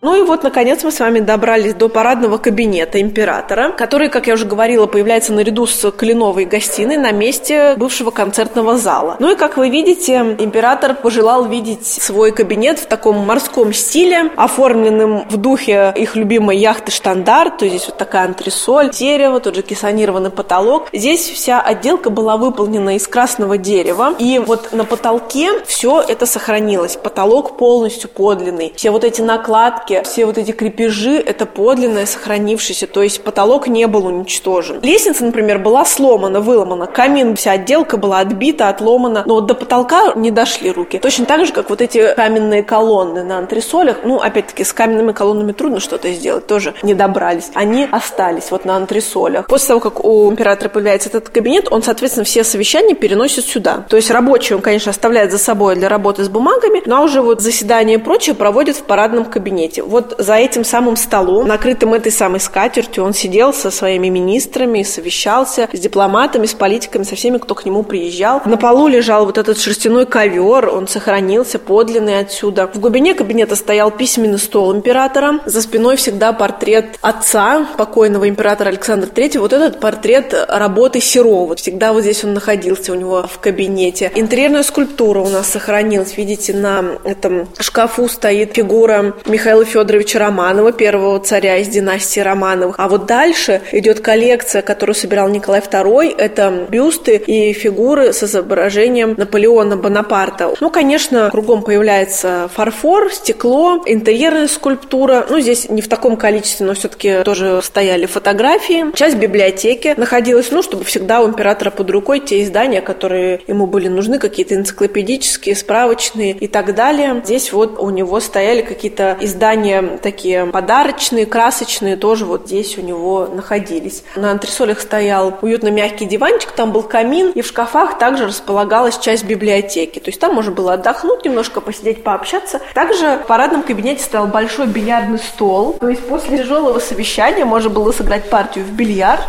Ну 0.02 0.16
и 0.16 0.22
вот, 0.22 0.42
наконец, 0.42 0.82
мы 0.82 0.92
с 0.92 0.98
вами 0.98 1.20
добрались 1.20 1.74
до 1.74 1.90
парадного 1.90 2.38
кабинета 2.38 3.02
императора, 3.02 3.72
который, 3.72 4.08
как 4.08 4.28
я 4.28 4.34
уже 4.34 4.46
говорила, 4.46 4.86
появляется 4.86 5.34
наряду 5.34 5.66
с 5.66 5.90
кленовой 5.90 6.46
гостиной 6.46 6.96
на 6.96 7.12
месте 7.12 7.74
бывшего 7.76 8.10
концертного 8.10 8.78
зала. 8.78 9.16
Ну 9.18 9.30
и, 9.30 9.36
как 9.36 9.58
вы 9.58 9.68
видите, 9.68 10.36
император 10.38 10.94
пожелал 10.94 11.44
видеть 11.44 11.86
свой 11.86 12.32
кабинет 12.32 12.78
в 12.78 12.86
таком 12.86 13.18
морском 13.26 13.74
стиле, 13.74 14.30
оформленным 14.36 15.28
в 15.28 15.36
духе 15.36 15.92
их 15.94 16.16
любимой 16.16 16.56
яхты 16.56 16.90
«Штандарт», 16.90 17.58
то 17.58 17.66
есть 17.66 17.76
здесь 17.76 17.88
вот 17.88 17.98
такая 17.98 18.24
антресоль, 18.24 18.88
дерево, 18.88 19.38
тот 19.38 19.54
же 19.54 19.60
кессонированный 19.60 20.30
потолок. 20.30 20.88
Здесь 20.94 21.28
вся 21.28 21.60
отделка 21.60 22.08
была 22.08 22.38
выполнена 22.38 22.96
из 22.96 23.06
красного 23.06 23.58
дерева, 23.58 24.14
и 24.18 24.38
вот 24.38 24.72
на 24.72 24.86
потолке 24.86 25.62
все 25.66 26.00
это 26.00 26.24
сохранилось. 26.24 26.96
Потолок 26.96 27.58
полностью 27.58 28.08
подлинный. 28.08 28.72
Все 28.74 28.90
вот 28.90 29.04
эти 29.04 29.20
накладки, 29.20 29.89
балки, 29.90 30.08
все 30.08 30.26
вот 30.26 30.38
эти 30.38 30.52
крепежи, 30.52 31.16
это 31.16 31.46
подлинное, 31.46 32.06
сохранившееся, 32.06 32.86
то 32.86 33.02
есть 33.02 33.22
потолок 33.22 33.68
не 33.68 33.86
был 33.86 34.06
уничтожен. 34.06 34.80
Лестница, 34.82 35.24
например, 35.24 35.58
была 35.58 35.84
сломана, 35.84 36.40
выломана, 36.40 36.86
камин, 36.86 37.36
вся 37.36 37.52
отделка 37.52 37.96
была 37.96 38.20
отбита, 38.20 38.68
отломана, 38.68 39.24
но 39.26 39.34
вот 39.34 39.46
до 39.46 39.54
потолка 39.54 40.12
не 40.14 40.30
дошли 40.30 40.70
руки. 40.70 40.98
Точно 40.98 41.24
так 41.24 41.46
же, 41.46 41.52
как 41.52 41.70
вот 41.70 41.80
эти 41.80 42.14
каменные 42.14 42.62
колонны 42.62 43.22
на 43.22 43.38
антресолях, 43.38 43.98
ну, 44.04 44.20
опять-таки, 44.20 44.64
с 44.64 44.72
каменными 44.72 45.12
колоннами 45.12 45.52
трудно 45.52 45.80
что-то 45.80 46.10
сделать, 46.12 46.46
тоже 46.46 46.74
не 46.82 46.94
добрались. 46.94 47.50
Они 47.54 47.88
остались 47.90 48.50
вот 48.50 48.64
на 48.64 48.76
антресолях. 48.76 49.46
После 49.46 49.68
того, 49.68 49.80
как 49.80 50.04
у 50.04 50.30
императора 50.30 50.68
появляется 50.68 51.08
этот 51.08 51.28
кабинет, 51.28 51.68
он, 51.70 51.82
соответственно, 51.82 52.24
все 52.24 52.44
совещания 52.44 52.94
переносит 52.94 53.44
сюда. 53.44 53.84
То 53.88 53.96
есть 53.96 54.10
рабочий 54.10 54.54
он, 54.54 54.60
конечно, 54.60 54.90
оставляет 54.90 55.32
за 55.32 55.38
собой 55.38 55.76
для 55.76 55.88
работы 55.88 56.24
с 56.24 56.28
бумагами, 56.28 56.82
но 56.86 57.02
уже 57.02 57.22
вот 57.22 57.40
заседания 57.40 57.94
и 57.94 57.98
прочее 57.98 58.34
проводит 58.34 58.76
в 58.76 58.82
парадном 58.82 59.24
кабинете 59.24 59.79
кстати, 59.80 59.88
вот 59.88 60.14
за 60.18 60.34
этим 60.34 60.64
самым 60.64 60.96
столом, 60.96 61.48
накрытым 61.48 61.94
этой 61.94 62.12
самой 62.12 62.40
скатертью, 62.40 63.04
он 63.04 63.14
сидел 63.14 63.52
со 63.52 63.70
своими 63.70 64.08
министрами, 64.08 64.82
совещался 64.82 65.68
с 65.72 65.78
дипломатами, 65.78 66.46
с 66.46 66.54
политиками, 66.54 67.04
со 67.04 67.16
всеми, 67.16 67.38
кто 67.38 67.54
к 67.54 67.64
нему 67.64 67.82
приезжал. 67.82 68.42
На 68.44 68.56
полу 68.56 68.88
лежал 68.88 69.26
вот 69.26 69.38
этот 69.38 69.58
шерстяной 69.58 70.06
ковер, 70.06 70.68
он 70.68 70.88
сохранился 70.88 71.58
подлинный 71.58 72.18
отсюда. 72.18 72.68
В 72.72 72.80
глубине 72.80 73.14
кабинета 73.14 73.56
стоял 73.56 73.90
письменный 73.90 74.38
стол 74.38 74.74
императора. 74.74 75.40
За 75.46 75.62
спиной 75.62 75.96
всегда 75.96 76.32
портрет 76.32 76.98
отца, 77.00 77.66
покойного 77.76 78.28
императора 78.28 78.68
Александра 78.68 79.08
III. 79.08 79.38
Вот 79.38 79.52
этот 79.52 79.80
портрет 79.80 80.34
работы 80.48 81.00
Серова. 81.00 81.56
Всегда 81.56 81.92
вот 81.92 82.02
здесь 82.02 82.24
он 82.24 82.34
находился 82.34 82.92
у 82.92 82.94
него 82.94 83.26
в 83.26 83.38
кабинете. 83.38 84.10
Интерьерная 84.14 84.62
скульптура 84.62 85.20
у 85.20 85.28
нас 85.28 85.48
сохранилась. 85.48 86.16
Видите, 86.16 86.52
на 86.54 86.84
этом 87.04 87.48
шкафу 87.58 88.08
стоит 88.08 88.54
фигура 88.54 89.14
Михаила 89.26 89.64
Федоровича 89.70 90.18
Романова, 90.18 90.72
первого 90.72 91.20
царя 91.20 91.58
из 91.58 91.68
династии 91.68 92.20
Романовых. 92.20 92.74
А 92.78 92.88
вот 92.88 93.06
дальше 93.06 93.62
идет 93.72 94.00
коллекция, 94.00 94.62
которую 94.62 94.94
собирал 94.94 95.28
Николай 95.28 95.60
II. 95.60 96.14
Это 96.16 96.66
бюсты 96.68 97.16
и 97.16 97.52
фигуры 97.52 98.12
с 98.12 98.22
изображением 98.22 99.14
Наполеона 99.16 99.76
Бонапарта. 99.76 100.52
Ну, 100.60 100.70
конечно, 100.70 101.30
кругом 101.30 101.62
появляется 101.62 102.50
фарфор, 102.52 103.12
стекло, 103.12 103.82
интерьерная 103.86 104.48
скульптура. 104.48 105.26
Ну, 105.28 105.40
здесь 105.40 105.68
не 105.68 105.82
в 105.82 105.88
таком 105.88 106.16
количестве, 106.16 106.66
но 106.66 106.74
все-таки 106.74 107.22
тоже 107.22 107.60
стояли 107.62 108.06
фотографии. 108.06 108.86
Часть 108.96 109.16
библиотеки 109.16 109.94
находилась, 109.96 110.50
ну, 110.50 110.62
чтобы 110.62 110.84
всегда 110.84 111.20
у 111.20 111.28
императора 111.28 111.70
под 111.70 111.90
рукой 111.90 112.20
те 112.20 112.42
издания, 112.42 112.80
которые 112.80 113.40
ему 113.46 113.66
были 113.66 113.88
нужны, 113.88 114.18
какие-то 114.18 114.54
энциклопедические, 114.56 115.54
справочные 115.54 116.32
и 116.32 116.48
так 116.48 116.74
далее. 116.74 117.22
Здесь 117.24 117.52
вот 117.52 117.78
у 117.78 117.90
него 117.90 118.18
стояли 118.20 118.62
какие-то 118.62 119.16
издания 119.20 119.59
издания 119.60 119.98
такие 120.02 120.46
подарочные, 120.46 121.26
красочные, 121.26 121.96
тоже 121.96 122.24
вот 122.24 122.46
здесь 122.46 122.78
у 122.78 122.82
него 122.82 123.28
находились. 123.32 124.02
На 124.16 124.30
антресолях 124.30 124.80
стоял 124.80 125.34
уютно 125.42 125.68
мягкий 125.68 126.06
диванчик, 126.06 126.50
там 126.52 126.72
был 126.72 126.82
камин, 126.82 127.30
и 127.30 127.42
в 127.42 127.46
шкафах 127.46 127.98
также 127.98 128.26
располагалась 128.26 128.98
часть 128.98 129.24
библиотеки. 129.24 129.98
То 129.98 130.08
есть 130.08 130.20
там 130.20 130.34
можно 130.34 130.52
было 130.52 130.74
отдохнуть, 130.74 131.24
немножко 131.24 131.60
посидеть, 131.60 132.02
пообщаться. 132.02 132.60
Также 132.74 133.20
в 133.22 133.26
парадном 133.26 133.62
кабинете 133.62 134.02
стоял 134.02 134.26
большой 134.26 134.66
бильярдный 134.66 135.18
стол. 135.18 135.74
То 135.74 135.88
есть 135.88 136.06
после 136.06 136.38
тяжелого 136.38 136.78
совещания 136.78 137.44
можно 137.44 137.70
было 137.70 137.92
сыграть 137.92 138.28
партию 138.30 138.64
в 138.64 138.72
бильярд. 138.72 139.22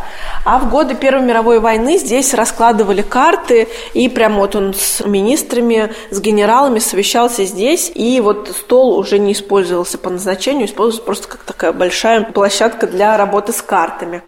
А 0.46 0.60
в 0.60 0.70
годы 0.70 0.96
Первой 0.96 1.24
мировой 1.24 1.60
войны 1.60 1.98
здесь 1.98 2.34
раскладывали 2.34 3.02
карты, 3.02 3.68
и 3.94 4.10
прям 4.10 4.38
вот 4.38 4.56
он 4.56 4.74
с 4.74 5.06
министрами, 5.06 5.94
с 6.10 6.20
генералами 6.20 6.80
совещался 6.80 7.46
здесь, 7.46 7.92
и 7.94 8.20
вот 8.22 8.50
стол 8.50 8.98
уже 8.98 9.20
не 9.20 9.34
использовался 9.34 9.98
по 9.98 10.10
назначению, 10.22 10.68
используется 10.68 11.04
просто 11.04 11.28
как 11.28 11.44
такая 11.44 11.74
большая 11.74 12.24
площадка 12.24 12.88
для 12.88 13.18
работы 13.18 13.52
с 13.52 13.62
картами. 13.62 14.22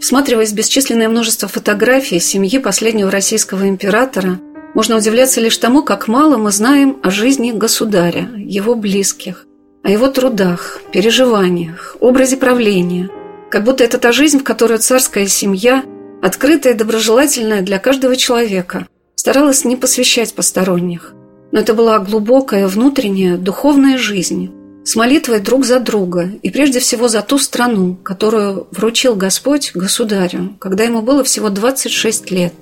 Всматриваясь 0.00 0.50
в 0.50 0.54
бесчисленное 0.54 1.08
множество 1.08 1.48
фотографий 1.48 2.18
семьи 2.18 2.58
последнего 2.58 3.10
российского 3.10 3.68
императора, 3.68 4.40
можно 4.74 4.96
удивляться 4.96 5.40
лишь 5.40 5.56
тому, 5.58 5.82
как 5.82 6.08
мало 6.08 6.38
мы 6.38 6.50
знаем 6.50 6.98
о 7.02 7.10
жизни 7.10 7.52
государя, 7.52 8.28
его 8.36 8.74
близких, 8.74 9.46
о 9.82 9.90
его 9.90 10.08
трудах, 10.08 10.80
переживаниях, 10.92 11.96
образе 12.00 12.36
правления. 12.36 13.10
Как 13.50 13.64
будто 13.64 13.84
это 13.84 13.98
та 13.98 14.12
жизнь, 14.12 14.40
в 14.40 14.44
которую 14.44 14.78
царская 14.80 15.26
семья 15.26 15.84
открытая 16.22 16.72
и 16.72 16.76
доброжелательная 16.76 17.60
для 17.60 17.78
каждого 17.78 18.16
человека, 18.16 18.86
старалась 19.16 19.64
не 19.64 19.76
посвящать 19.76 20.32
посторонних. 20.32 21.12
Но 21.50 21.60
это 21.60 21.74
была 21.74 21.98
глубокая 21.98 22.66
внутренняя 22.66 23.36
духовная 23.36 23.98
жизнь, 23.98 24.50
с 24.84 24.96
молитвой 24.96 25.40
друг 25.40 25.64
за 25.64 25.80
друга 25.80 26.30
и 26.42 26.50
прежде 26.50 26.80
всего 26.80 27.08
за 27.08 27.22
ту 27.22 27.38
страну, 27.38 27.96
которую 28.02 28.68
вручил 28.70 29.14
Господь 29.16 29.72
государю, 29.74 30.56
когда 30.58 30.84
ему 30.84 31.02
было 31.02 31.22
всего 31.24 31.50
26 31.50 32.30
лет. 32.30 32.54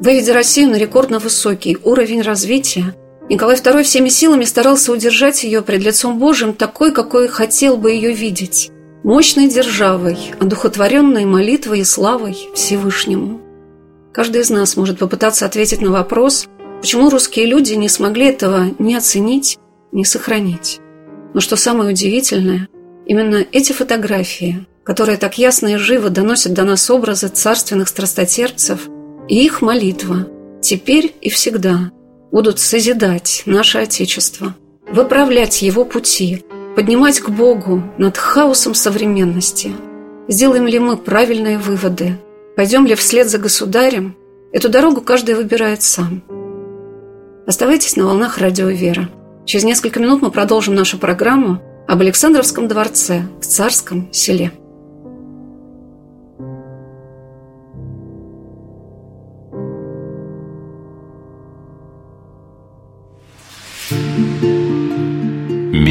Выведя 0.00 0.34
Россию 0.34 0.70
на 0.70 0.76
рекордно 0.76 1.18
высокий 1.18 1.78
уровень 1.82 2.22
развития, 2.22 2.94
Николай 3.28 3.56
II 3.56 3.82
всеми 3.82 4.08
силами 4.08 4.44
старался 4.44 4.92
удержать 4.92 5.44
ее 5.44 5.62
пред 5.62 5.82
лицом 5.82 6.18
Божьим 6.18 6.54
такой, 6.54 6.92
какой 6.92 7.28
хотел 7.28 7.76
бы 7.76 7.92
ее 7.92 8.12
видеть. 8.12 8.70
Мощной 9.04 9.48
державой, 9.48 10.32
одухотворенной 10.38 11.24
молитвой 11.24 11.80
и 11.80 11.84
славой 11.84 12.36
Всевышнему. 12.54 13.40
Каждый 14.12 14.42
из 14.42 14.50
нас 14.50 14.76
может 14.76 15.00
попытаться 15.00 15.44
ответить 15.44 15.80
на 15.80 15.90
вопрос, 15.90 16.46
почему 16.80 17.10
русские 17.10 17.46
люди 17.46 17.74
не 17.74 17.88
смогли 17.88 18.26
этого 18.26 18.70
ни 18.78 18.94
оценить, 18.94 19.58
ни 19.90 20.04
сохранить. 20.04 20.78
Но 21.34 21.40
что 21.40 21.56
самое 21.56 21.90
удивительное, 21.90 22.68
именно 23.04 23.44
эти 23.50 23.72
фотографии, 23.72 24.66
которые 24.84 25.18
так 25.18 25.36
ясно 25.36 25.74
и 25.74 25.76
живо 25.76 26.08
доносят 26.08 26.52
до 26.52 26.62
нас 26.62 26.88
образы 26.88 27.26
царственных 27.26 27.88
страстотерпцев, 27.88 28.88
и 29.28 29.44
их 29.44 29.62
молитва 29.62 30.28
теперь 30.60 31.12
и 31.20 31.28
всегда 31.28 31.90
будут 32.30 32.60
созидать 32.60 33.42
наше 33.46 33.78
Отечество, 33.78 34.54
выправлять 34.88 35.62
его 35.62 35.84
пути, 35.84 36.44
поднимать 36.74 37.20
к 37.20 37.28
Богу 37.28 37.82
над 37.98 38.16
хаосом 38.16 38.74
современности. 38.74 39.72
Сделаем 40.28 40.66
ли 40.66 40.78
мы 40.78 40.96
правильные 40.96 41.58
выводы? 41.58 42.18
Пойдем 42.56 42.86
ли 42.86 42.94
вслед 42.94 43.28
за 43.28 43.38
государем? 43.38 44.16
Эту 44.52 44.68
дорогу 44.68 45.00
каждый 45.00 45.34
выбирает 45.34 45.82
сам. 45.82 46.22
Оставайтесь 47.46 47.96
на 47.96 48.04
волнах 48.04 48.38
радио 48.38 48.68
«Вера». 48.68 49.08
Через 49.44 49.64
несколько 49.64 49.98
минут 49.98 50.22
мы 50.22 50.30
продолжим 50.30 50.74
нашу 50.74 50.98
программу 50.98 51.60
об 51.88 52.00
Александровском 52.00 52.68
дворце 52.68 53.22
в 53.40 53.44
Царском 53.44 54.12
селе. 54.12 54.52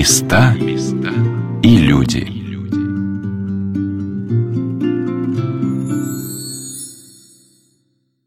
Места 0.02 0.56
и 1.64 1.78
люди. 1.78 2.41